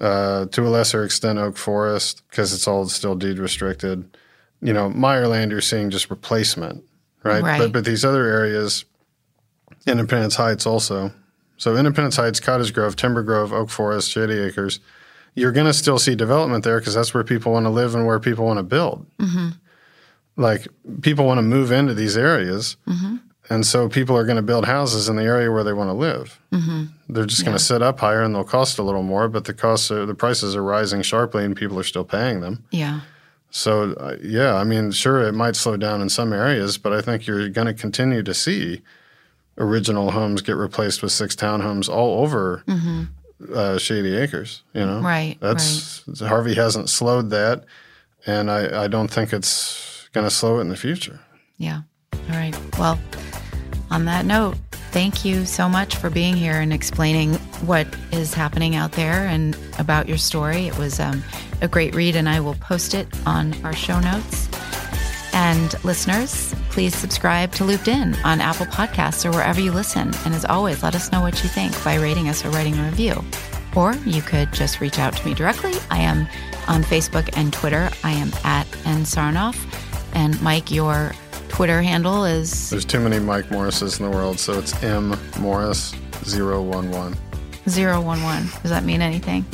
uh, 0.00 0.46
to 0.46 0.66
a 0.66 0.70
lesser 0.70 1.04
extent 1.04 1.38
Oak 1.38 1.58
Forest, 1.58 2.22
because 2.30 2.54
it's 2.54 2.66
all 2.66 2.88
still 2.88 3.14
deed 3.14 3.38
restricted. 3.38 4.16
You 4.62 4.72
know, 4.72 4.88
Meyerland, 4.88 5.50
you're 5.50 5.60
seeing 5.60 5.90
just 5.90 6.08
replacement, 6.08 6.84
right? 7.22 7.42
Right. 7.42 7.58
But 7.58 7.72
but 7.72 7.84
these 7.84 8.02
other 8.02 8.24
areas, 8.24 8.86
Independence 9.86 10.36
Heights 10.36 10.64
also. 10.64 11.12
So 11.56 11.76
Independence 11.76 12.16
Heights, 12.16 12.40
Cottage 12.40 12.72
Grove, 12.72 12.96
Timber 12.96 13.22
Grove, 13.22 13.52
Oak 13.52 13.70
Forest, 13.70 14.10
Shady 14.10 14.38
Acres, 14.38 14.80
you're 15.34 15.52
going 15.52 15.66
to 15.66 15.74
still 15.74 15.98
see 15.98 16.14
development 16.14 16.64
there 16.64 16.78
because 16.78 16.94
that's 16.94 17.14
where 17.14 17.24
people 17.24 17.52
want 17.52 17.66
to 17.66 17.70
live 17.70 17.94
and 17.94 18.06
where 18.06 18.18
people 18.18 18.46
want 18.46 18.58
to 18.58 18.62
build. 18.62 19.06
Mm-hmm. 19.18 19.48
Like 20.36 20.66
people 21.02 21.26
want 21.26 21.38
to 21.38 21.42
move 21.42 21.72
into 21.72 21.94
these 21.94 22.16
areas, 22.16 22.76
mm-hmm. 22.86 23.16
and 23.48 23.64
so 23.64 23.88
people 23.88 24.16
are 24.16 24.24
going 24.24 24.36
to 24.36 24.42
build 24.42 24.66
houses 24.66 25.08
in 25.08 25.16
the 25.16 25.22
area 25.22 25.50
where 25.50 25.64
they 25.64 25.72
want 25.72 25.88
to 25.88 25.94
live. 25.94 26.40
Mm-hmm. 26.52 26.84
They're 27.08 27.24
just 27.24 27.44
going 27.44 27.56
to 27.56 27.62
sit 27.62 27.80
up 27.80 28.00
higher 28.00 28.22
and 28.22 28.34
they'll 28.34 28.44
cost 28.44 28.78
a 28.78 28.82
little 28.82 29.02
more, 29.02 29.28
but 29.28 29.44
the 29.44 29.54
costs 29.54 29.90
are, 29.90 30.04
the 30.04 30.14
prices 30.14 30.54
are 30.54 30.62
rising 30.62 31.00
sharply 31.00 31.44
and 31.44 31.56
people 31.56 31.78
are 31.78 31.84
still 31.84 32.04
paying 32.04 32.40
them. 32.40 32.64
Yeah. 32.70 33.00
So 33.50 33.92
uh, 33.94 34.16
yeah, 34.22 34.56
I 34.56 34.64
mean, 34.64 34.90
sure, 34.90 35.22
it 35.22 35.32
might 35.32 35.56
slow 35.56 35.78
down 35.78 36.02
in 36.02 36.10
some 36.10 36.34
areas, 36.34 36.76
but 36.76 36.92
I 36.92 37.00
think 37.00 37.26
you're 37.26 37.48
going 37.48 37.66
to 37.66 37.74
continue 37.74 38.22
to 38.22 38.34
see 38.34 38.82
original 39.58 40.10
homes 40.10 40.42
get 40.42 40.56
replaced 40.56 41.02
with 41.02 41.12
six 41.12 41.34
townhomes 41.34 41.88
all 41.88 42.22
over 42.22 42.62
uh, 43.54 43.78
Shady 43.78 44.16
Acres. 44.16 44.62
You 44.74 44.86
know, 44.86 44.96
Mm-hmm. 44.96 45.06
Right, 45.06 45.36
That's 45.40 46.02
Harvey 46.20 46.54
hasn't 46.54 46.88
slowed 46.90 47.30
that, 47.30 47.64
and 48.26 48.50
I, 48.50 48.84
I 48.84 48.86
don't 48.88 49.08
think 49.10 49.32
it's 49.32 50.08
going 50.12 50.26
to 50.26 50.30
slow 50.30 50.58
it 50.58 50.62
in 50.62 50.68
the 50.68 50.76
future. 50.76 51.20
Yeah. 51.58 51.82
All 52.12 52.36
right. 52.36 52.56
Well, 52.78 52.98
on 53.90 54.04
that 54.06 54.24
note, 54.26 54.56
thank 54.90 55.24
you 55.24 55.44
so 55.46 55.68
much 55.68 55.96
for 55.96 56.10
being 56.10 56.34
here 56.34 56.60
and 56.60 56.72
explaining 56.72 57.34
what 57.64 57.86
is 58.12 58.34
happening 58.34 58.74
out 58.74 58.92
there 58.92 59.26
and 59.26 59.56
about 59.78 60.08
your 60.08 60.18
story. 60.18 60.66
It 60.66 60.76
was 60.78 60.98
um, 60.98 61.22
a 61.62 61.68
great 61.68 61.94
read, 61.94 62.16
and 62.16 62.28
I 62.28 62.40
will 62.40 62.54
post 62.54 62.94
it 62.94 63.06
on 63.26 63.54
our 63.64 63.72
show 63.74 64.00
notes. 64.00 64.48
And 65.36 65.74
listeners, 65.84 66.54
please 66.70 66.96
subscribe 66.96 67.52
to 67.56 67.64
Looped 67.64 67.88
In 67.88 68.14
on 68.24 68.40
Apple 68.40 68.64
Podcasts 68.64 69.22
or 69.26 69.32
wherever 69.32 69.60
you 69.60 69.70
listen. 69.70 70.14
And 70.24 70.34
as 70.34 70.46
always, 70.46 70.82
let 70.82 70.94
us 70.94 71.12
know 71.12 71.20
what 71.20 71.42
you 71.42 71.50
think 71.50 71.84
by 71.84 71.96
rating 71.96 72.30
us 72.30 72.42
or 72.42 72.48
writing 72.48 72.78
a 72.78 72.84
review. 72.84 73.22
Or 73.76 73.92
you 74.06 74.22
could 74.22 74.50
just 74.54 74.80
reach 74.80 74.98
out 74.98 75.14
to 75.14 75.26
me 75.28 75.34
directly. 75.34 75.74
I 75.90 75.98
am 75.98 76.26
on 76.68 76.82
Facebook 76.82 77.28
and 77.36 77.52
Twitter. 77.52 77.90
I 78.02 78.12
am 78.12 78.32
at 78.44 78.66
N 78.86 79.02
Sarnoff. 79.02 79.62
And 80.14 80.40
Mike, 80.40 80.70
your 80.70 81.12
Twitter 81.48 81.82
handle 81.82 82.24
is 82.24 82.70
There's 82.70 82.86
too 82.86 83.00
many 83.00 83.18
Mike 83.18 83.50
Morrises 83.50 84.00
in 84.00 84.10
the 84.10 84.16
world, 84.16 84.40
so 84.40 84.58
it's 84.58 84.82
M 84.82 85.18
Morris 85.38 85.92
011. 86.24 87.14
011. 87.66 88.48
Does 88.62 88.70
that 88.70 88.84
mean 88.84 89.02
anything? 89.02 89.44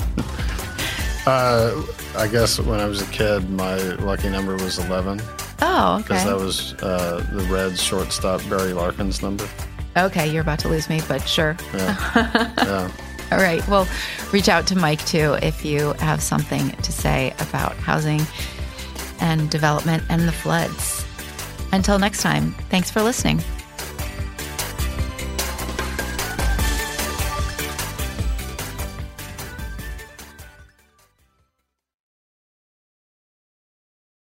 Uh, 1.26 1.82
I 2.16 2.28
guess 2.28 2.60
when 2.60 2.78
I 2.78 2.86
was 2.86 3.02
a 3.02 3.06
kid, 3.06 3.50
my 3.50 3.76
lucky 3.96 4.28
number 4.28 4.54
was 4.54 4.78
11 4.78 5.20
Oh, 5.64 5.98
because 5.98 6.24
that 6.24 6.36
was 6.36 6.74
uh, 6.82 7.24
the 7.32 7.44
Reds 7.44 7.80
shortstop 7.80 8.40
Barry 8.50 8.72
Larkin's 8.72 9.22
number. 9.22 9.48
Okay, 9.96 10.28
you're 10.28 10.42
about 10.42 10.58
to 10.60 10.68
lose 10.68 10.88
me, 10.88 11.00
but 11.06 11.26
sure. 11.26 11.56
Yeah. 11.74 12.90
All 13.30 13.38
right. 13.38 13.66
Well, 13.66 13.88
reach 14.30 14.50
out 14.50 14.66
to 14.66 14.76
Mike 14.76 15.02
too 15.06 15.38
if 15.40 15.64
you 15.64 15.94
have 15.94 16.20
something 16.22 16.70
to 16.70 16.92
say 16.92 17.32
about 17.38 17.74
housing 17.76 18.20
and 19.20 19.50
development 19.50 20.02
and 20.10 20.28
the 20.28 20.32
floods. 20.32 21.06
Until 21.72 21.98
next 21.98 22.20
time, 22.20 22.52
thanks 22.68 22.90
for 22.90 23.00
listening. 23.00 23.40